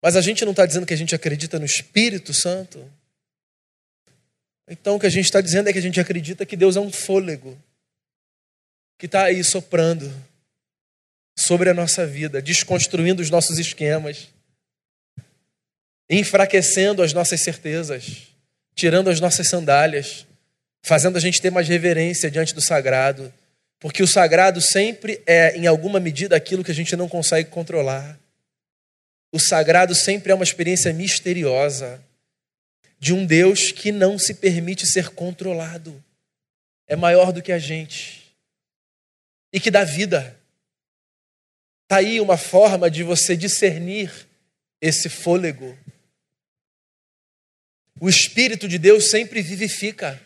Mas 0.00 0.14
a 0.14 0.20
gente 0.20 0.44
não 0.44 0.52
está 0.52 0.64
dizendo 0.64 0.86
que 0.86 0.94
a 0.94 0.96
gente 0.96 1.12
acredita 1.12 1.58
no 1.58 1.64
Espírito 1.64 2.32
Santo? 2.32 2.88
Então 4.68 4.94
o 4.94 5.00
que 5.00 5.06
a 5.06 5.10
gente 5.10 5.24
está 5.24 5.40
dizendo 5.40 5.68
é 5.68 5.72
que 5.72 5.78
a 5.80 5.82
gente 5.82 5.98
acredita 5.98 6.46
que 6.46 6.56
Deus 6.56 6.76
é 6.76 6.80
um 6.80 6.92
fôlego 6.92 7.60
que 8.96 9.06
está 9.06 9.24
aí 9.24 9.42
soprando 9.42 10.08
sobre 11.36 11.68
a 11.68 11.74
nossa 11.74 12.06
vida, 12.06 12.40
desconstruindo 12.40 13.20
os 13.20 13.28
nossos 13.28 13.58
esquemas, 13.58 14.28
enfraquecendo 16.08 17.02
as 17.02 17.12
nossas 17.12 17.42
certezas, 17.42 18.33
tirando 18.74 19.08
as 19.08 19.20
nossas 19.20 19.48
sandálias, 19.48 20.26
fazendo 20.82 21.16
a 21.16 21.20
gente 21.20 21.40
ter 21.40 21.50
mais 21.50 21.68
reverência 21.68 22.30
diante 22.30 22.54
do 22.54 22.60
sagrado, 22.60 23.32
porque 23.78 24.02
o 24.02 24.06
sagrado 24.06 24.60
sempre 24.60 25.22
é, 25.26 25.56
em 25.56 25.66
alguma 25.66 26.00
medida, 26.00 26.36
aquilo 26.36 26.64
que 26.64 26.70
a 26.70 26.74
gente 26.74 26.96
não 26.96 27.08
consegue 27.08 27.50
controlar. 27.50 28.18
O 29.32 29.38
sagrado 29.38 29.94
sempre 29.94 30.32
é 30.32 30.34
uma 30.34 30.44
experiência 30.44 30.92
misteriosa 30.92 32.02
de 32.98 33.12
um 33.12 33.26
Deus 33.26 33.72
que 33.72 33.92
não 33.92 34.18
se 34.18 34.34
permite 34.34 34.86
ser 34.86 35.10
controlado, 35.10 36.02
é 36.86 36.96
maior 36.96 37.32
do 37.32 37.42
que 37.42 37.52
a 37.52 37.58
gente 37.58 38.24
e 39.52 39.60
que 39.60 39.70
dá 39.70 39.84
vida. 39.84 40.38
Está 41.84 41.96
aí 41.96 42.20
uma 42.20 42.36
forma 42.36 42.90
de 42.90 43.02
você 43.02 43.36
discernir 43.36 44.10
esse 44.80 45.08
fôlego. 45.08 45.76
O 48.04 48.08
Espírito 48.10 48.68
de 48.68 48.76
Deus 48.76 49.08
sempre 49.08 49.40
vivifica, 49.40 50.20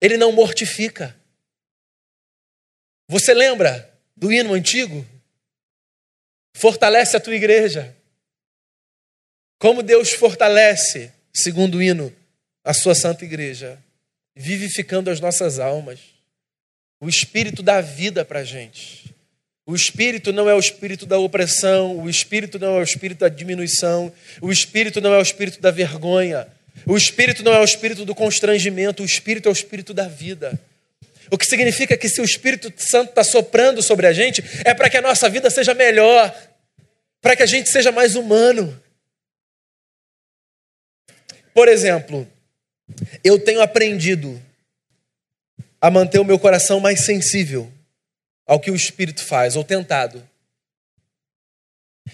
ele 0.00 0.16
não 0.16 0.30
mortifica. 0.30 1.20
Você 3.08 3.34
lembra 3.34 3.92
do 4.16 4.32
hino 4.32 4.54
antigo? 4.54 5.04
Fortalece 6.54 7.16
a 7.16 7.20
tua 7.20 7.34
igreja. 7.34 7.96
Como 9.58 9.82
Deus 9.82 10.12
fortalece, 10.12 11.12
segundo 11.34 11.78
o 11.78 11.82
hino, 11.82 12.16
a 12.62 12.72
sua 12.72 12.94
santa 12.94 13.24
igreja, 13.24 13.82
vivificando 14.32 15.10
as 15.10 15.18
nossas 15.18 15.58
almas. 15.58 15.98
O 17.00 17.08
Espírito 17.08 17.64
dá 17.64 17.80
vida 17.80 18.24
para 18.24 18.38
a 18.38 18.44
gente. 18.44 19.11
O 19.64 19.74
espírito 19.74 20.32
não 20.32 20.50
é 20.50 20.54
o 20.54 20.58
espírito 20.58 21.06
da 21.06 21.18
opressão, 21.18 21.96
o 21.98 22.10
espírito 22.10 22.58
não 22.58 22.76
é 22.76 22.80
o 22.80 22.82
espírito 22.82 23.20
da 23.20 23.28
diminuição, 23.28 24.12
o 24.40 24.50
espírito 24.50 25.00
não 25.00 25.14
é 25.14 25.18
o 25.18 25.22
espírito 25.22 25.60
da 25.60 25.70
vergonha, 25.70 26.48
o 26.84 26.96
espírito 26.96 27.44
não 27.44 27.54
é 27.54 27.60
o 27.60 27.64
espírito 27.64 28.04
do 28.04 28.14
constrangimento, 28.14 29.02
o 29.02 29.06
espírito 29.06 29.48
é 29.48 29.50
o 29.50 29.52
espírito 29.52 29.94
da 29.94 30.08
vida. 30.08 30.60
O 31.30 31.38
que 31.38 31.46
significa 31.46 31.96
que 31.96 32.10
se 32.10 32.20
o 32.20 32.24
Espírito 32.24 32.70
Santo 32.76 33.08
está 33.08 33.24
soprando 33.24 33.82
sobre 33.82 34.06
a 34.06 34.12
gente, 34.12 34.44
é 34.66 34.74
para 34.74 34.90
que 34.90 34.98
a 34.98 35.00
nossa 35.00 35.30
vida 35.30 35.48
seja 35.48 35.72
melhor, 35.72 36.30
para 37.22 37.34
que 37.34 37.42
a 37.42 37.46
gente 37.46 37.70
seja 37.70 37.90
mais 37.90 38.16
humano. 38.16 38.78
Por 41.54 41.68
exemplo, 41.68 42.28
eu 43.24 43.38
tenho 43.38 43.62
aprendido 43.62 44.42
a 45.80 45.90
manter 45.90 46.18
o 46.18 46.24
meu 46.24 46.38
coração 46.38 46.80
mais 46.80 47.00
sensível 47.00 47.72
ao 48.46 48.60
que 48.60 48.70
o 48.70 48.76
Espírito 48.76 49.24
faz, 49.24 49.56
ou 49.56 49.64
tentado. 49.64 50.26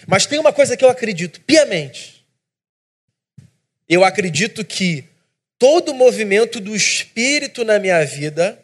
Mas 0.07 0.27
tem 0.27 0.39
uma 0.39 0.53
coisa 0.53 0.77
que 0.77 0.85
eu 0.85 0.91
acredito 0.91 1.41
piamente. 1.41 2.25
Eu 3.89 4.05
acredito 4.05 4.65
que 4.65 5.05
todo 5.59 5.95
movimento 5.95 6.61
do 6.61 6.77
Espírito 6.77 7.65
na 7.65 7.79
minha 7.79 8.05
vida 8.05 8.63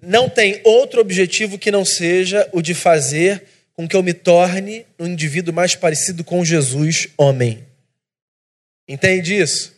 não 0.00 0.28
tem 0.28 0.60
outro 0.64 1.00
objetivo 1.00 1.58
que 1.58 1.70
não 1.70 1.84
seja 1.84 2.48
o 2.52 2.62
de 2.62 2.74
fazer 2.74 3.44
com 3.74 3.86
que 3.86 3.94
eu 3.94 4.02
me 4.02 4.14
torne 4.14 4.86
um 4.98 5.06
indivíduo 5.06 5.52
mais 5.52 5.74
parecido 5.74 6.24
com 6.24 6.44
Jesus, 6.44 7.08
homem. 7.16 7.66
Entende 8.88 9.36
isso? 9.36 9.75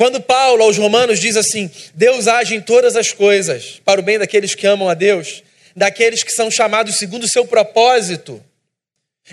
Quando 0.00 0.18
Paulo 0.18 0.62
aos 0.62 0.78
Romanos 0.78 1.20
diz 1.20 1.36
assim: 1.36 1.70
Deus 1.94 2.26
age 2.26 2.54
em 2.54 2.60
todas 2.62 2.96
as 2.96 3.12
coisas 3.12 3.82
para 3.84 4.00
o 4.00 4.02
bem 4.02 4.18
daqueles 4.18 4.54
que 4.54 4.66
amam 4.66 4.88
a 4.88 4.94
Deus, 4.94 5.42
daqueles 5.76 6.22
que 6.22 6.32
são 6.32 6.50
chamados 6.50 6.96
segundo 6.96 7.24
o 7.24 7.28
seu 7.28 7.44
propósito. 7.46 8.42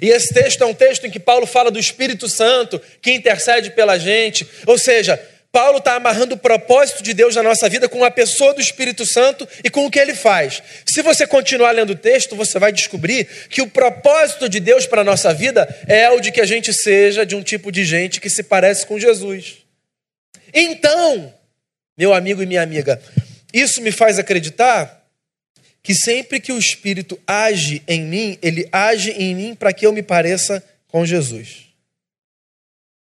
E 0.01 0.09
esse 0.09 0.33
texto 0.33 0.61
é 0.61 0.65
um 0.65 0.73
texto 0.73 1.07
em 1.07 1.09
que 1.09 1.21
Paulo 1.21 1.47
fala 1.47 1.71
do 1.71 1.79
Espírito 1.79 2.27
Santo 2.27 2.81
que 3.01 3.13
intercede 3.13 3.71
pela 3.71 3.97
gente. 3.97 4.45
Ou 4.65 4.77
seja, 4.77 5.17
Paulo 5.53 5.77
está 5.77 5.95
amarrando 5.95 6.35
o 6.35 6.37
propósito 6.37 7.01
de 7.01 7.13
Deus 7.13 7.33
na 7.33 7.43
nossa 7.43 7.69
vida 7.69 7.87
com 7.87 8.03
a 8.03 8.11
pessoa 8.11 8.53
do 8.53 8.59
Espírito 8.59 9.05
Santo 9.05 9.47
e 9.63 9.69
com 9.69 9.85
o 9.85 9.89
que 9.89 9.97
ele 9.97 10.15
faz. 10.15 10.61
Se 10.85 11.01
você 11.01 11.25
continuar 11.25 11.71
lendo 11.71 11.91
o 11.91 11.95
texto, 11.95 12.35
você 12.35 12.59
vai 12.59 12.73
descobrir 12.73 13.25
que 13.49 13.61
o 13.61 13.69
propósito 13.69 14.49
de 14.49 14.59
Deus 14.59 14.85
para 14.85 14.99
a 14.99 15.05
nossa 15.05 15.33
vida 15.33 15.65
é 15.87 16.09
o 16.09 16.19
de 16.19 16.29
que 16.29 16.41
a 16.41 16.45
gente 16.45 16.73
seja 16.73 17.25
de 17.25 17.37
um 17.37 17.41
tipo 17.41 17.71
de 17.71 17.85
gente 17.85 18.19
que 18.19 18.29
se 18.29 18.43
parece 18.43 18.85
com 18.85 18.99
Jesus. 18.99 19.65
Então, 20.59 21.31
meu 21.95 22.15
amigo 22.15 22.41
e 22.41 22.45
minha 22.47 22.63
amiga, 22.63 22.99
isso 23.53 23.79
me 23.79 23.91
faz 23.91 24.17
acreditar 24.17 25.07
que 25.83 25.93
sempre 25.93 26.39
que 26.39 26.51
o 26.51 26.57
Espírito 26.57 27.21
age 27.27 27.83
em 27.87 28.01
mim, 28.01 28.39
ele 28.41 28.67
age 28.71 29.11
em 29.11 29.35
mim 29.35 29.53
para 29.53 29.71
que 29.71 29.85
eu 29.85 29.93
me 29.93 30.01
pareça 30.01 30.67
com 30.87 31.05
Jesus. 31.05 31.67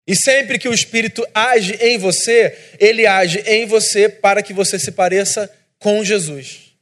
E 0.05 0.15
sempre 0.15 0.59
que 0.59 0.69
o 0.69 0.73
Espírito 0.73 1.27
age 1.33 1.73
em 1.81 1.97
você, 1.97 2.55
ele 2.79 3.07
age 3.07 3.39
em 3.47 3.65
você 3.65 4.07
para 4.07 4.43
que 4.43 4.53
você 4.53 4.77
se 4.77 4.91
pareça 4.91 5.51
com 5.79 6.05
Jesus. 6.05 6.75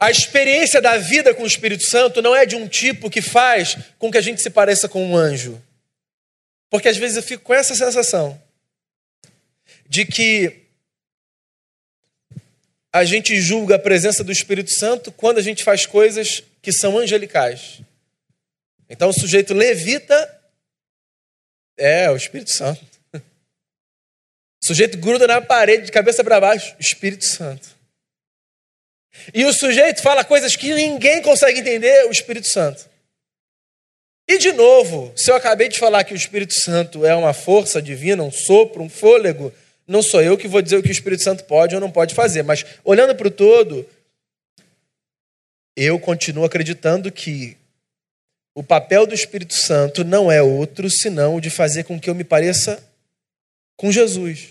A 0.00 0.10
experiência 0.10 0.80
da 0.80 0.96
vida 0.96 1.34
com 1.34 1.42
o 1.42 1.46
Espírito 1.46 1.84
Santo 1.84 2.22
não 2.22 2.34
é 2.34 2.46
de 2.46 2.56
um 2.56 2.66
tipo 2.66 3.10
que 3.10 3.20
faz 3.20 3.76
com 3.98 4.10
que 4.10 4.16
a 4.16 4.22
gente 4.22 4.40
se 4.40 4.48
pareça 4.48 4.88
com 4.88 5.04
um 5.04 5.14
anjo. 5.14 5.62
Porque 6.70 6.88
às 6.88 6.96
vezes 6.96 7.18
eu 7.18 7.22
fico 7.22 7.44
com 7.44 7.52
essa 7.52 7.74
sensação 7.74 8.47
de 9.88 10.04
que 10.04 10.68
a 12.92 13.04
gente 13.04 13.40
julga 13.40 13.76
a 13.76 13.78
presença 13.78 14.22
do 14.22 14.32
Espírito 14.32 14.70
Santo 14.70 15.10
quando 15.10 15.38
a 15.38 15.42
gente 15.42 15.64
faz 15.64 15.86
coisas 15.86 16.42
que 16.60 16.72
são 16.72 16.98
angelicais. 16.98 17.80
Então 18.88 19.10
o 19.10 19.12
sujeito 19.12 19.54
levita 19.54 20.34
é 21.76 22.10
o 22.10 22.16
Espírito 22.16 22.50
Santo. 22.50 22.84
O 23.14 24.66
sujeito 24.66 24.98
gruda 24.98 25.26
na 25.26 25.40
parede 25.40 25.86
de 25.86 25.92
cabeça 25.92 26.24
para 26.24 26.40
baixo, 26.40 26.74
Espírito 26.78 27.24
Santo. 27.24 27.68
E 29.32 29.44
o 29.44 29.52
sujeito 29.52 30.02
fala 30.02 30.24
coisas 30.24 30.56
que 30.56 30.74
ninguém 30.74 31.22
consegue 31.22 31.60
entender, 31.60 32.06
o 32.06 32.10
Espírito 32.10 32.48
Santo. 32.48 32.88
E 34.28 34.36
de 34.36 34.52
novo, 34.52 35.12
se 35.16 35.30
eu 35.30 35.36
acabei 35.36 35.68
de 35.68 35.78
falar 35.78 36.04
que 36.04 36.12
o 36.12 36.16
Espírito 36.16 36.52
Santo 36.52 37.06
é 37.06 37.14
uma 37.14 37.32
força 37.32 37.80
divina, 37.80 38.22
um 38.22 38.30
sopro, 38.30 38.82
um 38.82 38.88
fôlego, 38.88 39.52
não 39.88 40.02
sou 40.02 40.20
eu 40.22 40.36
que 40.36 40.46
vou 40.46 40.60
dizer 40.60 40.76
o 40.76 40.82
que 40.82 40.90
o 40.90 40.92
Espírito 40.92 41.22
Santo 41.22 41.44
pode 41.44 41.74
ou 41.74 41.80
não 41.80 41.90
pode 41.90 42.14
fazer, 42.14 42.42
mas 42.42 42.64
olhando 42.84 43.14
para 43.14 43.26
o 43.26 43.30
todo, 43.30 43.88
eu 45.74 45.98
continuo 45.98 46.44
acreditando 46.44 47.10
que 47.10 47.56
o 48.54 48.62
papel 48.62 49.06
do 49.06 49.14
Espírito 49.14 49.54
Santo 49.54 50.04
não 50.04 50.30
é 50.30 50.42
outro 50.42 50.90
senão 50.90 51.36
o 51.36 51.40
de 51.40 51.48
fazer 51.48 51.84
com 51.84 51.98
que 51.98 52.10
eu 52.10 52.14
me 52.14 52.24
pareça 52.24 52.84
com 53.76 53.90
Jesus. 53.90 54.48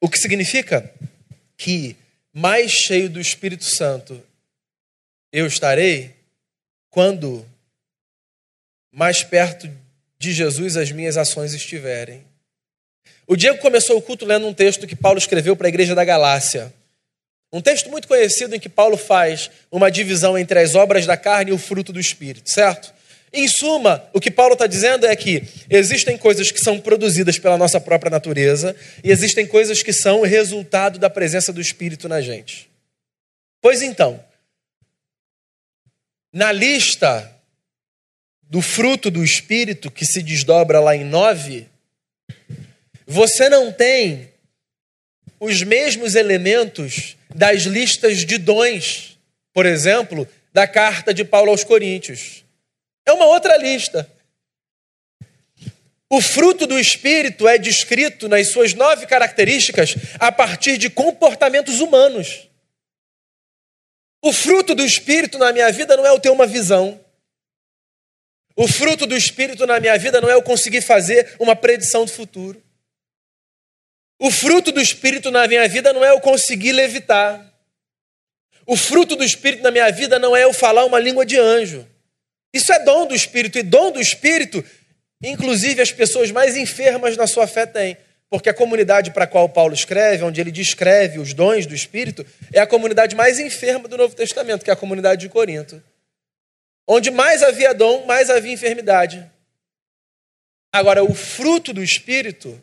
O 0.00 0.08
que 0.08 0.18
significa 0.18 0.92
que 1.56 1.96
mais 2.32 2.70
cheio 2.70 3.10
do 3.10 3.20
Espírito 3.20 3.64
Santo 3.64 4.22
eu 5.32 5.46
estarei 5.46 6.14
quando 6.90 7.44
mais 8.92 9.24
perto 9.24 9.68
de 10.18 10.32
Jesus 10.32 10.76
as 10.76 10.92
minhas 10.92 11.16
ações 11.16 11.54
estiverem. 11.54 12.24
O 13.30 13.36
Diego 13.36 13.58
começou 13.58 13.98
o 13.98 14.00
culto 14.00 14.24
lendo 14.24 14.46
um 14.46 14.54
texto 14.54 14.86
que 14.86 14.96
Paulo 14.96 15.18
escreveu 15.18 15.54
para 15.54 15.66
a 15.66 15.68
igreja 15.68 15.94
da 15.94 16.02
Galácia. 16.02 16.72
Um 17.52 17.60
texto 17.60 17.90
muito 17.90 18.08
conhecido 18.08 18.56
em 18.56 18.58
que 18.58 18.70
Paulo 18.70 18.96
faz 18.96 19.50
uma 19.70 19.90
divisão 19.90 20.38
entre 20.38 20.58
as 20.58 20.74
obras 20.74 21.04
da 21.04 21.14
carne 21.14 21.50
e 21.50 21.54
o 21.54 21.58
fruto 21.58 21.92
do 21.92 22.00
espírito, 22.00 22.48
certo? 22.50 22.90
Em 23.30 23.46
suma, 23.46 24.08
o 24.14 24.20
que 24.20 24.30
Paulo 24.30 24.54
está 24.54 24.66
dizendo 24.66 25.04
é 25.04 25.14
que 25.14 25.42
existem 25.68 26.16
coisas 26.16 26.50
que 26.50 26.58
são 26.58 26.80
produzidas 26.80 27.38
pela 27.38 27.58
nossa 27.58 27.78
própria 27.78 28.08
natureza 28.08 28.74
e 29.04 29.10
existem 29.10 29.46
coisas 29.46 29.82
que 29.82 29.92
são 29.92 30.22
resultado 30.22 30.98
da 30.98 31.10
presença 31.10 31.52
do 31.52 31.60
Espírito 31.60 32.08
na 32.08 32.22
gente. 32.22 32.70
Pois 33.60 33.82
então, 33.82 34.24
na 36.32 36.50
lista 36.50 37.30
do 38.42 38.62
fruto 38.62 39.10
do 39.10 39.22
Espírito, 39.22 39.90
que 39.90 40.06
se 40.06 40.22
desdobra 40.22 40.80
lá 40.80 40.96
em 40.96 41.04
nove, 41.04 41.68
você 43.10 43.48
não 43.48 43.72
tem 43.72 44.30
os 45.40 45.62
mesmos 45.62 46.14
elementos 46.14 47.16
das 47.34 47.62
listas 47.62 48.18
de 48.18 48.36
dons, 48.36 49.18
por 49.54 49.64
exemplo, 49.64 50.28
da 50.52 50.68
carta 50.68 51.14
de 51.14 51.24
Paulo 51.24 51.50
aos 51.50 51.64
Coríntios. 51.64 52.44
É 53.06 53.12
uma 53.14 53.24
outra 53.24 53.56
lista. 53.56 54.06
O 56.10 56.20
fruto 56.20 56.66
do 56.66 56.78
Espírito 56.78 57.48
é 57.48 57.56
descrito 57.56 58.28
nas 58.28 58.48
suas 58.48 58.74
nove 58.74 59.06
características 59.06 59.94
a 60.18 60.30
partir 60.30 60.76
de 60.76 60.90
comportamentos 60.90 61.80
humanos. 61.80 62.46
O 64.22 64.34
fruto 64.34 64.74
do 64.74 64.84
Espírito 64.84 65.38
na 65.38 65.50
minha 65.50 65.72
vida 65.72 65.96
não 65.96 66.04
é 66.04 66.10
eu 66.10 66.20
ter 66.20 66.30
uma 66.30 66.46
visão. 66.46 67.00
O 68.54 68.68
fruto 68.68 69.06
do 69.06 69.16
Espírito 69.16 69.66
na 69.66 69.80
minha 69.80 69.96
vida 69.96 70.20
não 70.20 70.28
é 70.28 70.34
eu 70.34 70.42
conseguir 70.42 70.82
fazer 70.82 71.36
uma 71.38 71.56
predição 71.56 72.04
do 72.04 72.10
futuro. 72.10 72.67
O 74.18 74.30
fruto 74.30 74.72
do 74.72 74.80
Espírito 74.80 75.30
na 75.30 75.46
minha 75.46 75.68
vida 75.68 75.92
não 75.92 76.04
é 76.04 76.10
eu 76.10 76.20
conseguir 76.20 76.72
levitar. 76.72 77.44
O 78.66 78.76
fruto 78.76 79.14
do 79.14 79.22
Espírito 79.22 79.62
na 79.62 79.70
minha 79.70 79.90
vida 79.90 80.18
não 80.18 80.36
é 80.36 80.44
eu 80.44 80.52
falar 80.52 80.84
uma 80.84 80.98
língua 80.98 81.24
de 81.24 81.38
anjo. 81.38 81.86
Isso 82.52 82.72
é 82.72 82.84
dom 82.84 83.06
do 83.06 83.14
Espírito, 83.14 83.58
e 83.58 83.62
dom 83.62 83.92
do 83.92 84.00
Espírito, 84.00 84.64
inclusive 85.22 85.80
as 85.80 85.92
pessoas 85.92 86.30
mais 86.30 86.56
enfermas 86.56 87.16
na 87.16 87.26
sua 87.26 87.46
fé 87.46 87.64
têm. 87.64 87.96
Porque 88.28 88.48
a 88.48 88.54
comunidade 88.54 89.10
para 89.10 89.24
a 89.24 89.26
qual 89.26 89.48
Paulo 89.48 89.72
escreve, 89.72 90.22
onde 90.22 90.40
ele 90.40 90.50
descreve 90.50 91.18
os 91.18 91.32
dons 91.32 91.64
do 91.64 91.74
Espírito, 91.74 92.26
é 92.52 92.60
a 92.60 92.66
comunidade 92.66 93.16
mais 93.16 93.38
enferma 93.38 93.88
do 93.88 93.96
Novo 93.96 94.14
Testamento, 94.14 94.64
que 94.64 94.70
é 94.70 94.72
a 94.72 94.76
comunidade 94.76 95.22
de 95.22 95.28
Corinto. 95.28 95.82
Onde 96.86 97.10
mais 97.10 97.42
havia 97.42 97.72
dom, 97.72 98.04
mais 98.04 98.28
havia 98.28 98.52
enfermidade. 98.52 99.24
Agora, 100.72 101.02
o 101.02 101.14
fruto 101.14 101.72
do 101.72 101.82
Espírito, 101.82 102.60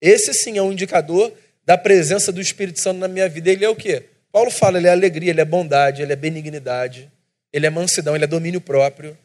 esse 0.00 0.32
sim 0.34 0.58
é 0.58 0.62
um 0.62 0.72
indicador 0.72 1.32
da 1.64 1.76
presença 1.76 2.32
do 2.32 2.40
Espírito 2.40 2.80
Santo 2.80 2.98
na 2.98 3.08
minha 3.08 3.28
vida. 3.28 3.50
Ele 3.50 3.64
é 3.64 3.68
o 3.68 3.76
quê? 3.76 4.04
Paulo 4.32 4.50
fala, 4.50 4.78
ele 4.78 4.86
é 4.86 4.90
alegria, 4.90 5.30
ele 5.30 5.40
é 5.40 5.44
bondade, 5.44 6.02
ele 6.02 6.12
é 6.12 6.16
benignidade, 6.16 7.10
ele 7.52 7.66
é 7.66 7.70
mansidão, 7.70 8.14
ele 8.14 8.24
é 8.24 8.28
domínio 8.28 8.60
próprio. 8.60 9.16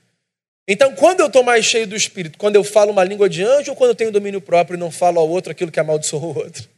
Então, 0.67 0.95
quando 0.95 1.19
eu 1.19 1.27
estou 1.27 1.43
mais 1.43 1.65
cheio 1.65 1.86
do 1.86 1.95
Espírito, 1.95 2.38
quando 2.38 2.55
eu 2.55 2.63
falo 2.63 2.91
uma 2.91 3.03
língua 3.03 3.29
de 3.29 3.43
anjo 3.43 3.71
ou 3.71 3.75
quando 3.75 3.89
eu 3.89 3.95
tenho 3.95 4.12
domínio 4.12 4.39
próprio 4.39 4.75
e 4.75 4.79
não 4.79 4.89
falo 4.89 5.19
ao 5.19 5.29
outro 5.29 5.51
aquilo 5.51 5.71
que 5.71 5.79
amaldiçoa 5.79 6.21
o 6.21 6.38
outro? 6.38 6.69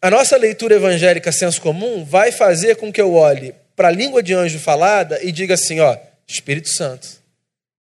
A 0.00 0.10
nossa 0.10 0.36
leitura 0.36 0.76
evangélica 0.76 1.32
senso 1.32 1.60
comum 1.60 2.04
vai 2.04 2.30
fazer 2.32 2.76
com 2.76 2.92
que 2.92 3.00
eu 3.00 3.14
olhe 3.14 3.54
para 3.74 3.88
a 3.88 3.90
língua 3.90 4.22
de 4.22 4.34
anjo 4.34 4.58
falada 4.58 5.22
e 5.22 5.32
diga 5.32 5.54
assim, 5.54 5.80
ó, 5.80 5.96
Espírito 6.26 6.68
Santo. 6.68 7.08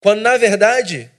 Quando, 0.00 0.20
na 0.20 0.36
verdade, 0.36 1.10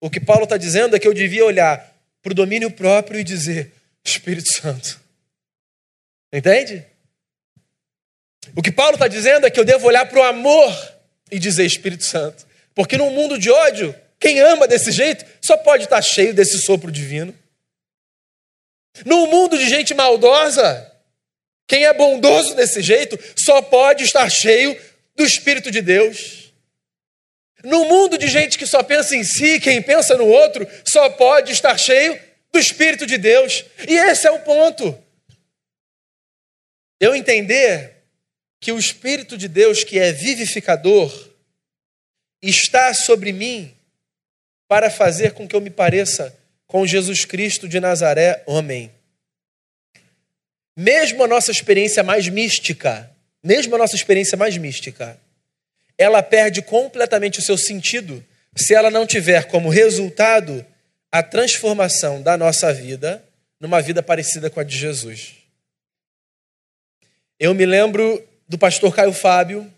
o 0.00 0.10
que 0.10 0.20
Paulo 0.20 0.44
está 0.44 0.56
dizendo 0.56 0.96
é 0.96 0.98
que 0.98 1.08
eu 1.08 1.14
devia 1.14 1.44
olhar 1.44 1.89
para 2.22 2.32
o 2.32 2.34
domínio 2.34 2.70
próprio 2.70 3.20
e 3.20 3.24
dizer, 3.24 3.72
Espírito 4.04 4.52
Santo. 4.52 5.00
Entende? 6.32 6.84
O 8.54 8.62
que 8.62 8.72
Paulo 8.72 8.94
está 8.94 9.08
dizendo 9.08 9.46
é 9.46 9.50
que 9.50 9.58
eu 9.58 9.64
devo 9.64 9.86
olhar 9.86 10.06
para 10.06 10.20
o 10.20 10.24
amor 10.24 10.94
e 11.30 11.38
dizer 11.38 11.64
Espírito 11.64 12.04
Santo. 12.04 12.46
Porque 12.74 12.96
num 12.96 13.10
mundo 13.10 13.38
de 13.38 13.50
ódio, 13.50 13.94
quem 14.18 14.40
ama 14.40 14.66
desse 14.66 14.92
jeito 14.92 15.24
só 15.40 15.56
pode 15.56 15.84
estar 15.84 16.02
cheio 16.02 16.34
desse 16.34 16.58
sopro 16.58 16.90
divino. 16.90 17.34
Num 19.04 19.26
mundo 19.26 19.56
de 19.56 19.68
gente 19.68 19.94
maldosa, 19.94 20.90
quem 21.66 21.84
é 21.84 21.94
bondoso 21.94 22.54
desse 22.54 22.82
jeito 22.82 23.18
só 23.36 23.62
pode 23.62 24.04
estar 24.04 24.28
cheio 24.28 24.76
do 25.14 25.24
Espírito 25.24 25.70
de 25.70 25.80
Deus. 25.80 26.49
No 27.64 27.84
mundo 27.84 28.16
de 28.16 28.28
gente 28.28 28.58
que 28.58 28.66
só 28.66 28.82
pensa 28.82 29.14
em 29.14 29.24
si, 29.24 29.60
quem 29.60 29.82
pensa 29.82 30.16
no 30.16 30.26
outro, 30.26 30.66
só 30.84 31.10
pode 31.10 31.52
estar 31.52 31.76
cheio 31.78 32.18
do 32.52 32.58
Espírito 32.58 33.06
de 33.06 33.18
Deus. 33.18 33.64
E 33.86 33.96
esse 33.96 34.26
é 34.26 34.30
o 34.30 34.40
ponto. 34.40 34.96
Eu 36.98 37.14
entender 37.14 37.96
que 38.60 38.72
o 38.72 38.78
Espírito 38.78 39.36
de 39.36 39.48
Deus, 39.48 39.82
que 39.84 39.98
é 39.98 40.12
vivificador, 40.12 41.10
está 42.42 42.92
sobre 42.94 43.32
mim 43.32 43.74
para 44.68 44.90
fazer 44.90 45.32
com 45.32 45.48
que 45.48 45.56
eu 45.56 45.60
me 45.60 45.70
pareça 45.70 46.36
com 46.66 46.86
Jesus 46.86 47.24
Cristo 47.24 47.68
de 47.68 47.80
Nazaré, 47.80 48.42
homem. 48.46 48.90
Mesmo 50.76 51.24
a 51.24 51.28
nossa 51.28 51.50
experiência 51.50 52.02
mais 52.02 52.28
mística, 52.28 53.10
mesmo 53.42 53.74
a 53.74 53.78
nossa 53.78 53.96
experiência 53.96 54.36
mais 54.36 54.56
mística, 54.56 55.18
ela 56.00 56.22
perde 56.22 56.62
completamente 56.62 57.40
o 57.40 57.42
seu 57.42 57.58
sentido 57.58 58.24
se 58.56 58.72
ela 58.72 58.90
não 58.90 59.06
tiver 59.06 59.44
como 59.48 59.68
resultado 59.68 60.64
a 61.12 61.22
transformação 61.22 62.22
da 62.22 62.38
nossa 62.38 62.72
vida 62.72 63.22
numa 63.60 63.82
vida 63.82 64.02
parecida 64.02 64.48
com 64.48 64.58
a 64.58 64.64
de 64.64 64.78
Jesus. 64.78 65.34
Eu 67.38 67.52
me 67.52 67.66
lembro 67.66 68.26
do 68.48 68.56
pastor 68.56 68.94
Caio 68.94 69.12
Fábio, 69.12 69.70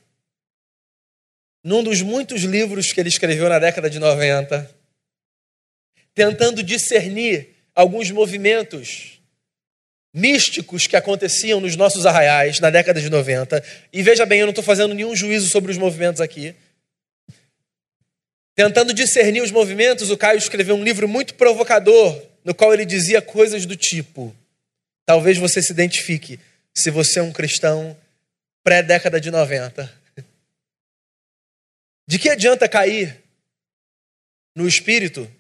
num 1.65 1.83
dos 1.83 2.01
muitos 2.03 2.43
livros 2.43 2.93
que 2.93 3.01
ele 3.01 3.09
escreveu 3.09 3.49
na 3.49 3.59
década 3.59 3.91
de 3.91 3.99
90, 3.99 4.73
tentando 6.15 6.63
discernir 6.63 7.57
alguns 7.75 8.13
movimentos 8.13 9.21
místicos 10.13 10.87
que 10.87 10.97
aconteciam 10.97 11.61
nos 11.61 11.75
nossos 11.75 12.05
arraiais 12.05 12.61
na 12.61 12.71
década 12.71 13.01
de 13.01 13.09
90. 13.09 13.63
E 13.93 14.03
veja 14.03 14.27
bem, 14.27 14.41
eu 14.41 14.47
não 14.47 14.51
estou 14.53 14.65
fazendo 14.65 14.95
nenhum 14.95 15.17
juízo 15.17 15.49
sobre 15.49 15.71
os 15.71 15.79
movimentos 15.79 16.21
aqui. 16.21 16.55
Tentando 18.55 18.93
discernir 18.93 19.41
os 19.43 19.51
movimentos, 19.51 20.11
o 20.11 20.17
Caio 20.17 20.37
escreveu 20.37 20.75
um 20.75 20.85
livro 20.85 21.09
muito 21.09 21.35
provocador, 21.35 22.23
no 22.45 22.55
qual 22.55 22.75
ele 22.75 22.85
dizia 22.85 23.23
coisas 23.23 23.65
do 23.65 23.75
tipo: 23.75 24.35
talvez 25.07 25.39
você 25.39 25.63
se 25.63 25.73
identifique 25.73 26.39
se 26.75 26.91
você 26.91 27.21
é 27.21 27.23
um 27.23 27.33
cristão 27.33 27.97
pré-década 28.63 29.21
de 29.21 29.31
90. 29.31 30.03
De 32.07 32.19
que 32.19 32.29
adianta 32.29 32.69
cair 32.69 33.23
no 34.55 34.69
espírito 34.69 35.31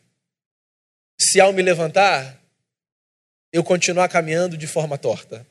se 1.21 1.39
ao 1.41 1.53
me 1.53 1.61
levantar 1.61 2.42
eu 3.53 3.63
continuar 3.63 4.09
caminhando 4.09 4.57
de 4.57 4.67
forma 4.67 4.97
torta? 4.97 5.47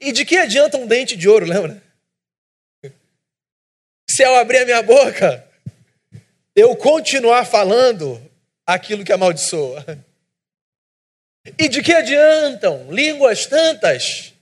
E 0.00 0.12
de 0.12 0.24
que 0.24 0.36
adianta 0.36 0.76
um 0.76 0.86
dente 0.86 1.16
de 1.16 1.28
ouro, 1.28 1.46
lembra? 1.46 1.82
Se 4.08 4.22
ao 4.22 4.36
abrir 4.36 4.58
a 4.58 4.64
minha 4.64 4.82
boca 4.82 5.44
eu 6.54 6.76
continuar 6.76 7.44
falando 7.44 8.20
aquilo 8.66 9.04
que 9.04 9.12
amaldiçoa? 9.12 9.84
E 11.58 11.68
de 11.68 11.82
que 11.82 11.94
adiantam 11.94 12.92
línguas 12.92 13.46
tantas 13.46 14.34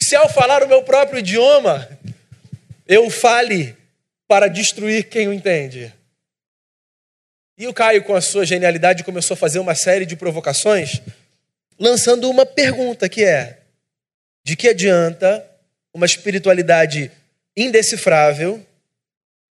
se 0.00 0.16
ao 0.16 0.28
falar 0.28 0.62
o 0.62 0.68
meu 0.68 0.82
próprio 0.82 1.18
idioma 1.18 1.86
eu 2.86 3.10
fale 3.10 3.76
para 4.26 4.48
destruir 4.48 5.08
quem 5.08 5.28
o 5.28 5.32
entende. 5.32 5.92
E 7.58 7.66
o 7.66 7.74
Caio, 7.74 8.04
com 8.04 8.14
a 8.14 8.20
sua 8.20 8.46
genialidade, 8.46 9.02
começou 9.02 9.34
a 9.34 9.36
fazer 9.36 9.58
uma 9.58 9.74
série 9.74 10.06
de 10.06 10.14
provocações, 10.14 11.02
lançando 11.76 12.30
uma 12.30 12.46
pergunta 12.46 13.08
que 13.08 13.24
é: 13.24 13.58
de 14.44 14.54
que 14.54 14.68
adianta 14.68 15.44
uma 15.92 16.06
espiritualidade 16.06 17.10
indecifrável 17.56 18.64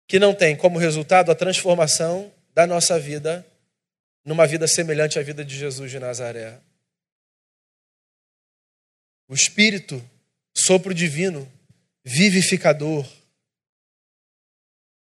que 0.08 0.18
não 0.18 0.34
tem 0.34 0.56
como 0.56 0.80
resultado 0.80 1.30
a 1.30 1.34
transformação 1.36 2.32
da 2.52 2.66
nossa 2.66 2.98
vida 2.98 3.46
numa 4.24 4.48
vida 4.48 4.66
semelhante 4.66 5.20
à 5.20 5.22
vida 5.22 5.44
de 5.44 5.56
Jesus 5.56 5.88
de 5.88 6.00
Nazaré? 6.00 6.58
O 9.28 9.34
Espírito, 9.34 10.04
sopro 10.52 10.92
divino, 10.92 11.50
vivificador, 12.04 13.08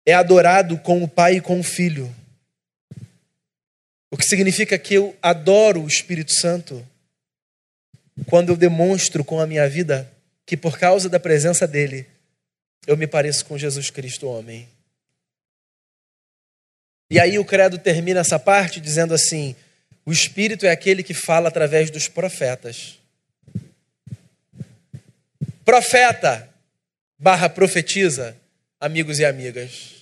é 0.06 0.14
adorado 0.14 0.78
com 0.78 1.02
o 1.02 1.09
Pai 1.09 1.37
e 1.37 1.40
com 1.42 1.61
o 1.61 1.62
Filho. 1.62 2.11
O 4.11 4.16
que 4.16 4.25
significa 4.25 4.79
que 4.79 4.95
eu 4.95 5.16
adoro 5.21 5.83
o 5.83 5.88
Espírito 5.88 6.33
Santo 6.33 6.87
quando 8.27 8.51
eu 8.51 8.57
demonstro 8.57 9.25
com 9.25 9.40
a 9.40 9.47
minha 9.47 9.69
vida 9.69 10.11
que 10.45 10.57
por 10.57 10.79
causa 10.79 11.09
da 11.09 11.19
presença 11.19 11.66
dele 11.66 12.07
eu 12.87 12.97
me 12.97 13.07
pareço 13.07 13.45
com 13.45 13.59
Jesus 13.59 13.90
Cristo, 13.90 14.29
homem. 14.29 14.69
E 17.11 17.19
aí 17.19 17.38
o 17.38 17.44
credo 17.44 17.79
termina 17.79 18.21
essa 18.21 18.38
parte 18.38 18.81
dizendo 18.81 19.13
assim: 19.13 19.54
o 20.04 20.13
Espírito 20.13 20.67
é 20.67 20.71
aquele 20.71 21.02
que 21.02 21.15
fala 21.15 21.48
através 21.48 21.90
dos 21.90 22.09
profetas. 22.09 22.98
Profeta 25.65 26.48
barra 27.19 27.48
profetiza, 27.48 28.37
amigos 28.81 29.19
e 29.19 29.25
amigas 29.25 29.96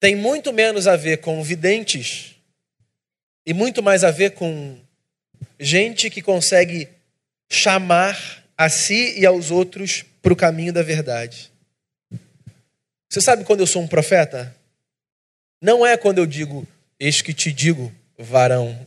tem 0.00 0.14
muito 0.14 0.52
menos 0.52 0.86
a 0.86 0.96
ver 0.96 1.18
com 1.18 1.42
videntes 1.42 2.36
e 3.48 3.54
muito 3.54 3.82
mais 3.82 4.04
a 4.04 4.10
ver 4.10 4.32
com 4.32 4.78
gente 5.58 6.10
que 6.10 6.20
consegue 6.20 6.86
chamar 7.48 8.44
a 8.54 8.68
si 8.68 9.18
e 9.18 9.24
aos 9.24 9.50
outros 9.50 10.04
para 10.20 10.34
o 10.34 10.36
caminho 10.36 10.70
da 10.70 10.82
verdade. 10.82 11.50
Você 13.08 13.22
sabe 13.22 13.44
quando 13.44 13.60
eu 13.60 13.66
sou 13.66 13.80
um 13.80 13.88
profeta? 13.88 14.54
Não 15.62 15.86
é 15.86 15.96
quando 15.96 16.18
eu 16.18 16.26
digo, 16.26 16.68
eis 17.00 17.22
que 17.22 17.32
te 17.32 17.50
digo, 17.50 17.90
varão. 18.18 18.86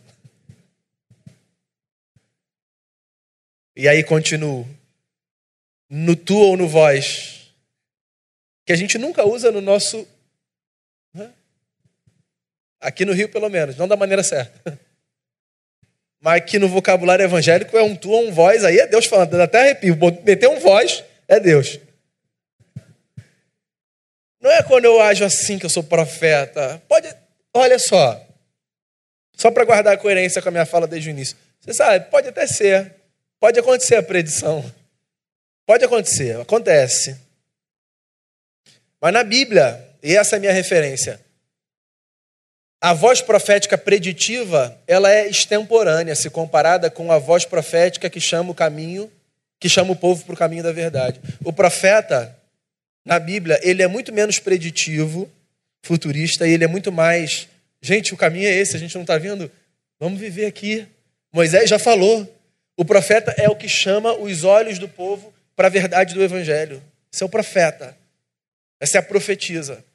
E 3.76 3.88
aí 3.88 4.04
continuo. 4.04 4.70
No 5.90 6.16
tu 6.16 6.38
ou 6.38 6.56
no 6.56 6.68
vós. 6.68 7.52
Que 8.64 8.74
a 8.74 8.76
gente 8.76 9.00
nunca 9.00 9.26
usa 9.26 9.52
no 9.52 9.60
nosso 9.60 10.08
Aqui 12.82 13.06
no 13.06 13.14
Rio, 13.14 13.30
pelo 13.30 13.48
menos, 13.48 13.78
não 13.78 13.88
da 13.88 13.96
maneira 13.96 14.24
certa. 14.24 14.78
Mas 16.20 16.38
aqui 16.38 16.60
no 16.60 16.68
vocabulário 16.68 17.24
evangélico 17.24 17.78
é 17.78 17.84
um 17.84 17.96
tu, 17.96 18.14
um 18.14 18.32
voz, 18.32 18.66
aí 18.66 18.80
é 18.80 18.88
Deus 18.88 19.06
falando, 19.06 19.40
até 19.40 19.62
arrepio. 19.62 19.98
Meter 20.24 20.48
um 20.50 20.60
voz 20.60 21.04
é 21.28 21.40
Deus. 21.40 21.80
Não 24.40 24.52
é 24.52 24.64
quando 24.64 24.86
eu 24.86 25.00
ajo 25.00 25.24
assim 25.24 25.60
que 25.60 25.66
eu 25.66 25.70
sou 25.70 25.84
profeta. 25.84 26.82
Pode, 26.88 27.08
olha 27.54 27.78
só. 27.78 28.20
Só 29.36 29.50
para 29.50 29.66
guardar 29.66 29.94
a 29.94 29.98
coerência 29.98 30.42
com 30.42 30.50
a 30.50 30.52
minha 30.52 30.66
fala 30.66 30.88
desde 30.88 31.10
o 31.10 31.12
início. 31.12 31.38
Você 31.60 31.74
sabe, 31.74 32.10
pode 32.10 32.28
até 32.28 32.46
ser. 32.46 32.96
Pode 33.40 33.60
acontecer 33.60 33.96
a 33.96 34.04
predição. 34.04 34.64
Pode 35.66 35.86
acontecer, 35.86 36.40
acontece. 36.40 37.20
Mas 39.00 39.14
na 39.14 39.24
Bíblia, 39.24 39.84
e 40.04 40.16
essa 40.16 40.36
é 40.36 40.38
a 40.38 40.40
minha 40.40 40.54
referência, 40.54 41.20
a 42.82 42.94
voz 42.94 43.22
profética 43.22 43.78
preditiva, 43.78 44.76
ela 44.88 45.12
é 45.12 45.30
extemporânea 45.30 46.16
se 46.16 46.32
comparada 46.32 46.90
com 46.90 47.12
a 47.12 47.20
voz 47.20 47.46
profética 47.46 48.10
que 48.10 48.20
chama 48.20 48.50
o 48.50 48.56
caminho, 48.56 49.10
que 49.60 49.70
chama 49.70 49.92
o 49.92 49.96
povo 49.96 50.26
para 50.26 50.34
o 50.34 50.38
caminho 50.38 50.64
da 50.64 50.72
verdade. 50.72 51.22
O 51.46 51.54
profeta, 51.54 52.36
na 53.06 53.20
Bíblia, 53.20 53.60
ele 53.62 53.84
é 53.84 53.88
muito 53.88 54.12
menos 54.12 54.40
preditivo, 54.40 55.32
futurista, 55.84 56.48
e 56.48 56.54
ele 56.54 56.64
é 56.64 56.68
muito 56.68 56.92
mais, 56.92 57.48
gente, 57.80 58.16
o 58.16 58.18
caminho 58.18 58.48
é 58.48 58.52
esse, 58.52 58.76
a 58.76 58.80
gente 58.80 58.96
não 58.96 59.04
está 59.04 59.16
vendo? 59.20 59.52
Vamos 60.00 60.20
viver 60.20 60.48
aqui. 60.48 60.88
Moisés 61.32 61.70
já 61.70 61.78
falou. 61.78 62.28
O 62.76 62.84
profeta 62.84 63.32
é 63.38 63.48
o 63.48 63.56
que 63.56 63.70
chama 63.70 64.12
os 64.14 64.44
olhos 64.44 64.80
do 64.80 64.90
povo 64.90 65.32
para 65.56 65.68
a 65.68 65.70
verdade 65.70 66.16
do 66.16 66.24
evangelho. 66.24 66.82
Esse 67.14 67.22
é 67.22 67.26
o 67.26 67.30
profeta. 67.30 67.96
Essa 68.80 68.98
é 68.98 69.00
a 69.00 69.04
profetisa. 69.04 69.86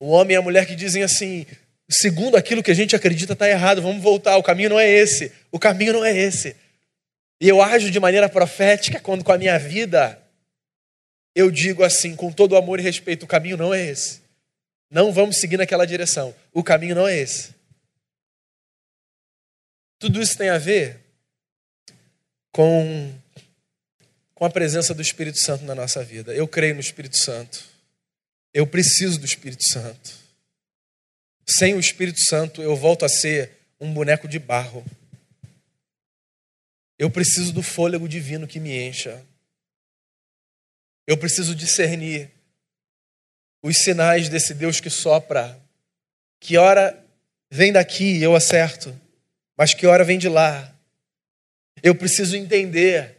O 0.00 0.08
homem 0.08 0.34
e 0.34 0.36
a 0.36 0.42
mulher 0.42 0.66
que 0.66 0.74
dizem 0.74 1.04
assim: 1.04 1.46
segundo 1.90 2.36
aquilo 2.36 2.62
que 2.62 2.70
a 2.70 2.74
gente 2.74 2.94
acredita 2.94 3.32
está 3.32 3.48
errado, 3.48 3.80
vamos 3.80 4.02
voltar, 4.02 4.36
o 4.36 4.42
caminho 4.42 4.70
não 4.70 4.80
é 4.80 4.88
esse, 4.88 5.32
o 5.50 5.58
caminho 5.58 5.94
não 5.94 6.04
é 6.04 6.16
esse. 6.16 6.54
E 7.40 7.48
eu 7.48 7.62
ajo 7.62 7.90
de 7.90 8.00
maneira 8.00 8.28
profética 8.28 9.00
quando 9.00 9.24
com 9.24 9.32
a 9.32 9.38
minha 9.38 9.58
vida 9.58 10.20
eu 11.34 11.50
digo 11.50 11.84
assim, 11.84 12.16
com 12.16 12.32
todo 12.32 12.52
o 12.52 12.56
amor 12.56 12.80
e 12.80 12.82
respeito, 12.82 13.22
o 13.22 13.28
caminho 13.28 13.56
não 13.56 13.72
é 13.72 13.86
esse. 13.86 14.20
Não 14.90 15.12
vamos 15.12 15.36
seguir 15.36 15.56
naquela 15.56 15.86
direção. 15.86 16.34
O 16.52 16.64
caminho 16.64 16.96
não 16.96 17.06
é 17.06 17.16
esse. 17.16 17.54
Tudo 20.00 20.20
isso 20.20 20.36
tem 20.36 20.48
a 20.48 20.58
ver 20.58 20.98
com, 22.52 23.14
com 24.34 24.44
a 24.44 24.50
presença 24.50 24.92
do 24.92 25.02
Espírito 25.02 25.38
Santo 25.38 25.64
na 25.64 25.74
nossa 25.76 26.02
vida. 26.02 26.34
Eu 26.34 26.48
creio 26.48 26.74
no 26.74 26.80
Espírito 26.80 27.16
Santo. 27.16 27.64
Eu 28.52 28.66
preciso 28.66 29.20
do 29.20 29.26
Espírito 29.26 29.62
Santo. 29.68 30.27
Sem 31.48 31.74
o 31.74 31.80
Espírito 31.80 32.20
Santo, 32.20 32.60
eu 32.60 32.76
volto 32.76 33.06
a 33.06 33.08
ser 33.08 33.56
um 33.80 33.92
boneco 33.92 34.28
de 34.28 34.38
barro. 34.38 34.84
Eu 36.98 37.10
preciso 37.10 37.52
do 37.52 37.62
fôlego 37.62 38.06
divino 38.06 38.46
que 38.46 38.60
me 38.60 38.76
encha. 38.76 39.24
Eu 41.06 41.16
preciso 41.16 41.54
discernir 41.54 42.30
os 43.62 43.78
sinais 43.78 44.28
desse 44.28 44.52
Deus 44.52 44.78
que 44.78 44.90
sopra. 44.90 45.58
Que 46.38 46.58
hora 46.58 47.02
vem 47.50 47.72
daqui, 47.72 48.20
eu 48.20 48.36
acerto, 48.36 48.94
mas 49.56 49.72
que 49.72 49.86
hora 49.86 50.04
vem 50.04 50.18
de 50.18 50.28
lá. 50.28 50.74
Eu 51.82 51.94
preciso 51.94 52.36
entender 52.36 53.16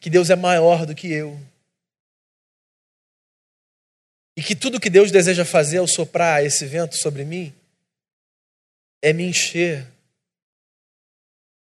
que 0.00 0.08
Deus 0.08 0.30
é 0.30 0.36
maior 0.36 0.86
do 0.86 0.94
que 0.94 1.12
eu. 1.12 1.38
E 4.36 4.42
que 4.42 4.56
tudo 4.56 4.80
que 4.80 4.90
Deus 4.90 5.10
deseja 5.10 5.44
fazer 5.44 5.78
ao 5.78 5.86
soprar 5.86 6.44
esse 6.44 6.66
vento 6.66 6.96
sobre 6.96 7.24
mim 7.24 7.54
é 9.00 9.12
me 9.12 9.24
encher 9.24 9.86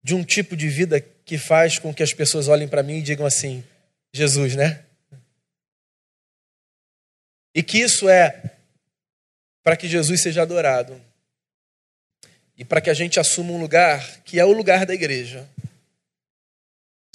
de 0.03 0.13
um 0.13 0.23
tipo 0.23 0.55
de 0.55 0.69
vida 0.69 0.99
que 0.99 1.37
faz 1.37 1.79
com 1.79 1.93
que 1.93 2.03
as 2.03 2.13
pessoas 2.13 2.47
olhem 2.47 2.67
para 2.67 2.83
mim 2.83 2.97
e 2.97 3.01
digam 3.01 3.25
assim: 3.25 3.63
Jesus, 4.13 4.55
né? 4.55 4.83
E 7.55 7.63
que 7.63 7.79
isso 7.79 8.07
é 8.07 8.55
para 9.63 9.75
que 9.75 9.87
Jesus 9.87 10.21
seja 10.21 10.41
adorado. 10.41 11.01
E 12.57 12.65
para 12.65 12.81
que 12.81 12.89
a 12.89 12.93
gente 12.93 13.19
assuma 13.19 13.51
um 13.51 13.59
lugar 13.59 14.21
que 14.23 14.39
é 14.39 14.45
o 14.45 14.51
lugar 14.51 14.85
da 14.85 14.93
igreja. 14.93 15.47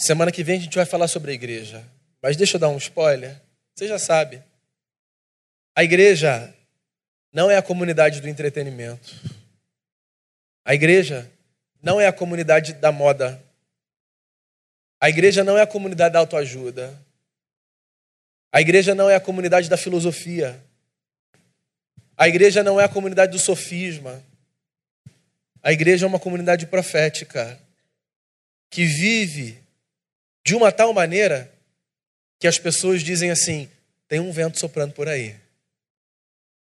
Semana 0.00 0.32
que 0.32 0.42
vem 0.42 0.58
a 0.58 0.60
gente 0.60 0.76
vai 0.76 0.86
falar 0.86 1.08
sobre 1.08 1.30
a 1.30 1.34
igreja. 1.34 1.84
Mas 2.22 2.36
deixa 2.36 2.56
eu 2.56 2.60
dar 2.60 2.68
um 2.68 2.78
spoiler. 2.78 3.40
Você 3.74 3.86
já 3.86 3.98
sabe. 3.98 4.42
A 5.76 5.82
igreja 5.82 6.54
não 7.32 7.50
é 7.50 7.56
a 7.56 7.62
comunidade 7.62 8.20
do 8.20 8.28
entretenimento. 8.28 9.12
A 10.64 10.72
igreja 10.72 11.28
não 11.82 12.00
é 12.00 12.06
a 12.06 12.12
comunidade 12.12 12.74
da 12.74 12.92
moda. 12.92 13.42
A 15.00 15.08
igreja 15.08 15.42
não 15.42 15.58
é 15.58 15.62
a 15.62 15.66
comunidade 15.66 16.12
da 16.12 16.20
autoajuda. 16.20 16.96
A 18.52 18.60
igreja 18.60 18.94
não 18.94 19.10
é 19.10 19.16
a 19.16 19.20
comunidade 19.20 19.68
da 19.68 19.76
filosofia. 19.76 20.62
A 22.16 22.28
igreja 22.28 22.62
não 22.62 22.80
é 22.80 22.84
a 22.84 22.88
comunidade 22.88 23.32
do 23.32 23.38
sofisma. 23.38 24.22
A 25.60 25.72
igreja 25.72 26.06
é 26.06 26.08
uma 26.08 26.20
comunidade 26.20 26.66
profética 26.66 27.60
que 28.70 28.84
vive 28.84 29.58
de 30.46 30.54
uma 30.54 30.70
tal 30.70 30.92
maneira 30.92 31.52
que 32.38 32.46
as 32.46 32.58
pessoas 32.60 33.02
dizem 33.02 33.32
assim: 33.32 33.68
tem 34.06 34.20
um 34.20 34.30
vento 34.30 34.58
soprando 34.58 34.92
por 34.92 35.08
aí. 35.08 35.43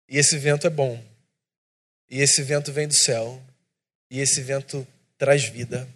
E 0.08 0.18
esse 0.18 0.38
vento 0.38 0.66
é 0.66 0.70
bom. 0.70 1.02
E 2.08 2.20
esse 2.20 2.42
vento 2.42 2.72
vem 2.72 2.86
do 2.86 2.94
céu. 2.94 3.42
E 4.10 4.20
esse 4.20 4.40
vento 4.40 4.86
traz 5.18 5.44
vida. 5.44 5.88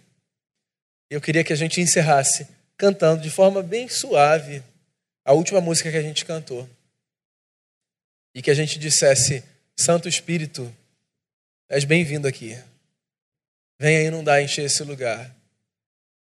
Eu 1.09 1.21
queria 1.21 1.43
que 1.43 1.53
a 1.53 1.55
gente 1.55 1.81
encerrasse 1.81 2.47
cantando 2.77 3.21
de 3.21 3.29
forma 3.29 3.61
bem 3.61 3.87
suave 3.87 4.63
a 5.23 5.33
última 5.33 5.61
música 5.61 5.91
que 5.91 5.97
a 5.97 6.01
gente 6.01 6.25
cantou. 6.25 6.67
E 8.33 8.41
que 8.41 8.49
a 8.49 8.53
gente 8.53 8.79
dissesse: 8.79 9.43
Santo 9.77 10.09
Espírito, 10.09 10.73
és 11.69 11.83
bem-vindo 11.83 12.27
aqui. 12.27 12.57
Venha 13.79 14.03
inundar 14.03 14.41
encher 14.41 14.65
esse 14.65 14.83
lugar. 14.83 15.33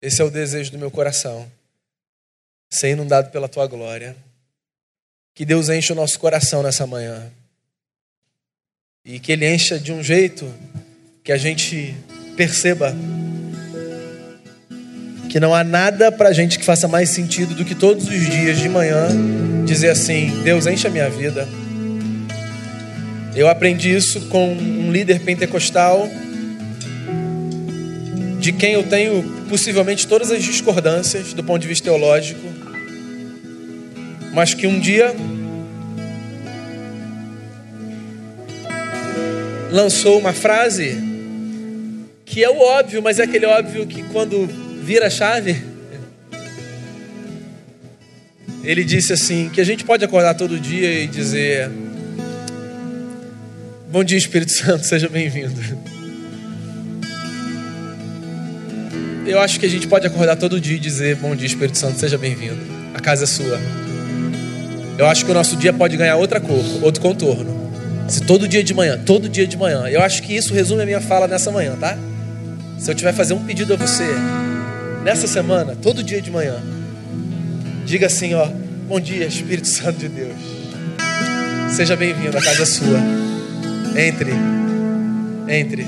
Esse 0.01 0.21
é 0.21 0.25
o 0.25 0.31
desejo 0.31 0.71
do 0.71 0.79
meu 0.79 0.91
coração. 0.91 1.51
Ser 2.71 2.91
inundado 2.91 3.31
pela 3.31 3.49
tua 3.49 3.67
glória. 3.67 4.17
Que 5.35 5.45
Deus 5.45 5.69
enche 5.69 5.93
o 5.93 5.97
nosso 5.97 6.19
coração 6.19 6.63
nessa 6.63 6.87
manhã. 6.87 7.33
E 9.09 9.19
que 9.19 9.33
Ele 9.33 9.49
encha 9.49 9.79
de 9.79 9.91
um 9.91 10.03
jeito 10.03 10.47
que 11.25 11.33
a 11.33 11.39
gente 11.39 11.95
perceba 12.37 12.95
que 15.31 15.41
não 15.41 15.55
há 15.55 15.65
nada 15.65 16.13
para 16.13 16.29
a 16.29 16.33
gente 16.35 16.59
que 16.59 16.65
faça 16.65 16.87
mais 16.87 17.09
sentido 17.09 17.55
do 17.55 17.65
que 17.65 17.75
todos 17.75 18.07
os 18.07 18.31
dias 18.31 18.59
de 18.59 18.69
manhã 18.69 19.09
dizer 19.65 19.89
assim: 19.89 20.43
Deus, 20.43 20.67
enche 20.67 20.87
a 20.87 20.91
minha 20.91 21.09
vida. 21.09 21.49
Eu 23.35 23.49
aprendi 23.49 23.95
isso 23.95 24.29
com 24.29 24.53
um 24.53 24.93
líder 24.93 25.21
pentecostal, 25.21 26.07
de 28.39 28.53
quem 28.53 28.75
eu 28.75 28.83
tenho 28.83 29.23
possivelmente 29.49 30.07
todas 30.07 30.31
as 30.31 30.43
discordâncias 30.43 31.33
do 31.33 31.43
ponto 31.43 31.63
de 31.63 31.69
vista 31.69 31.85
teológico, 31.85 32.47
mas 34.35 34.53
que 34.53 34.67
um 34.67 34.79
dia 34.79 35.15
lançou 39.71 40.19
uma 40.19 40.33
frase 40.33 40.97
que 42.25 42.45
é 42.45 42.51
o 42.51 42.59
óbvio, 42.59 43.03
mas 43.03 43.19
é 43.19 43.25
aquele 43.25 43.47
óbvio 43.47 43.87
que 43.87 44.03
quando 44.05 44.47
vira 44.83 45.07
a 45.07 45.11
chave, 45.11 45.63
ele 48.63 48.85
disse 48.85 49.13
assim: 49.13 49.49
que 49.49 49.61
a 49.61 49.65
gente 49.65 49.85
pode 49.85 50.05
acordar 50.05 50.35
todo 50.35 50.59
dia 50.59 51.03
e 51.03 51.07
dizer: 51.07 51.71
Bom 53.91 54.05
dia, 54.05 54.19
Espírito 54.19 54.53
Santo, 54.53 54.85
seja 54.85 55.09
bem-vindo. 55.09 55.89
Eu 59.27 59.41
acho 59.41 59.61
que 59.61 59.67
a 59.67 59.69
gente 59.69 59.87
pode 59.87 60.07
acordar 60.07 60.37
todo 60.37 60.61
dia 60.61 60.77
e 60.77 60.79
dizer: 60.79 61.17
Bom 61.17 61.35
dia, 61.35 61.47
Espírito 61.47 61.79
Santo, 61.79 61.99
seja 61.99 62.19
bem-vindo. 62.19 62.61
A 62.95 63.01
casa 63.01 63.25
é 63.25 63.27
sua. 63.27 63.59
Eu 64.99 65.07
acho 65.07 65.25
que 65.25 65.31
o 65.31 65.35
nosso 65.35 65.57
dia 65.57 65.73
pode 65.73 65.97
ganhar 65.97 66.17
outra 66.17 66.41
cor, 66.41 66.65
outro 66.83 67.01
contorno. 67.01 67.68
Se 68.09 68.23
todo 68.23 68.49
dia 68.49 68.65
de 68.65 68.73
manhã, 68.73 68.99
todo 68.99 69.29
dia 69.29 69.47
de 69.47 69.57
manhã. 69.57 69.87
Eu 69.89 70.01
acho 70.01 70.23
que 70.23 70.35
isso 70.35 70.55
resume 70.55 70.83
a 70.83 70.87
minha 70.87 71.01
fala 71.01 71.29
nessa 71.29 71.51
manhã, 71.51 71.77
tá? 71.79 71.97
Se 72.79 72.91
eu 72.91 72.95
tiver 72.95 73.13
fazer 73.13 73.35
um 73.35 73.45
pedido 73.45 73.75
a 73.75 73.77
você, 73.77 74.07
nessa 75.05 75.27
semana, 75.27 75.77
todo 75.77 76.03
dia 76.03 76.23
de 76.23 76.31
manhã, 76.31 76.57
diga 77.85 78.07
assim, 78.07 78.35
ó, 78.35 78.49
bom 78.89 78.99
dia, 78.99 79.27
Espírito 79.27 79.69
Santo 79.69 79.99
de 79.99 80.09
Deus. 80.09 80.37
Seja 81.71 81.97
bem-vindo, 81.97 82.37
a 82.37 82.41
casa 82.41 82.65
sua. 82.65 82.99
Entre. 83.95 84.33
Entre. 85.47 85.87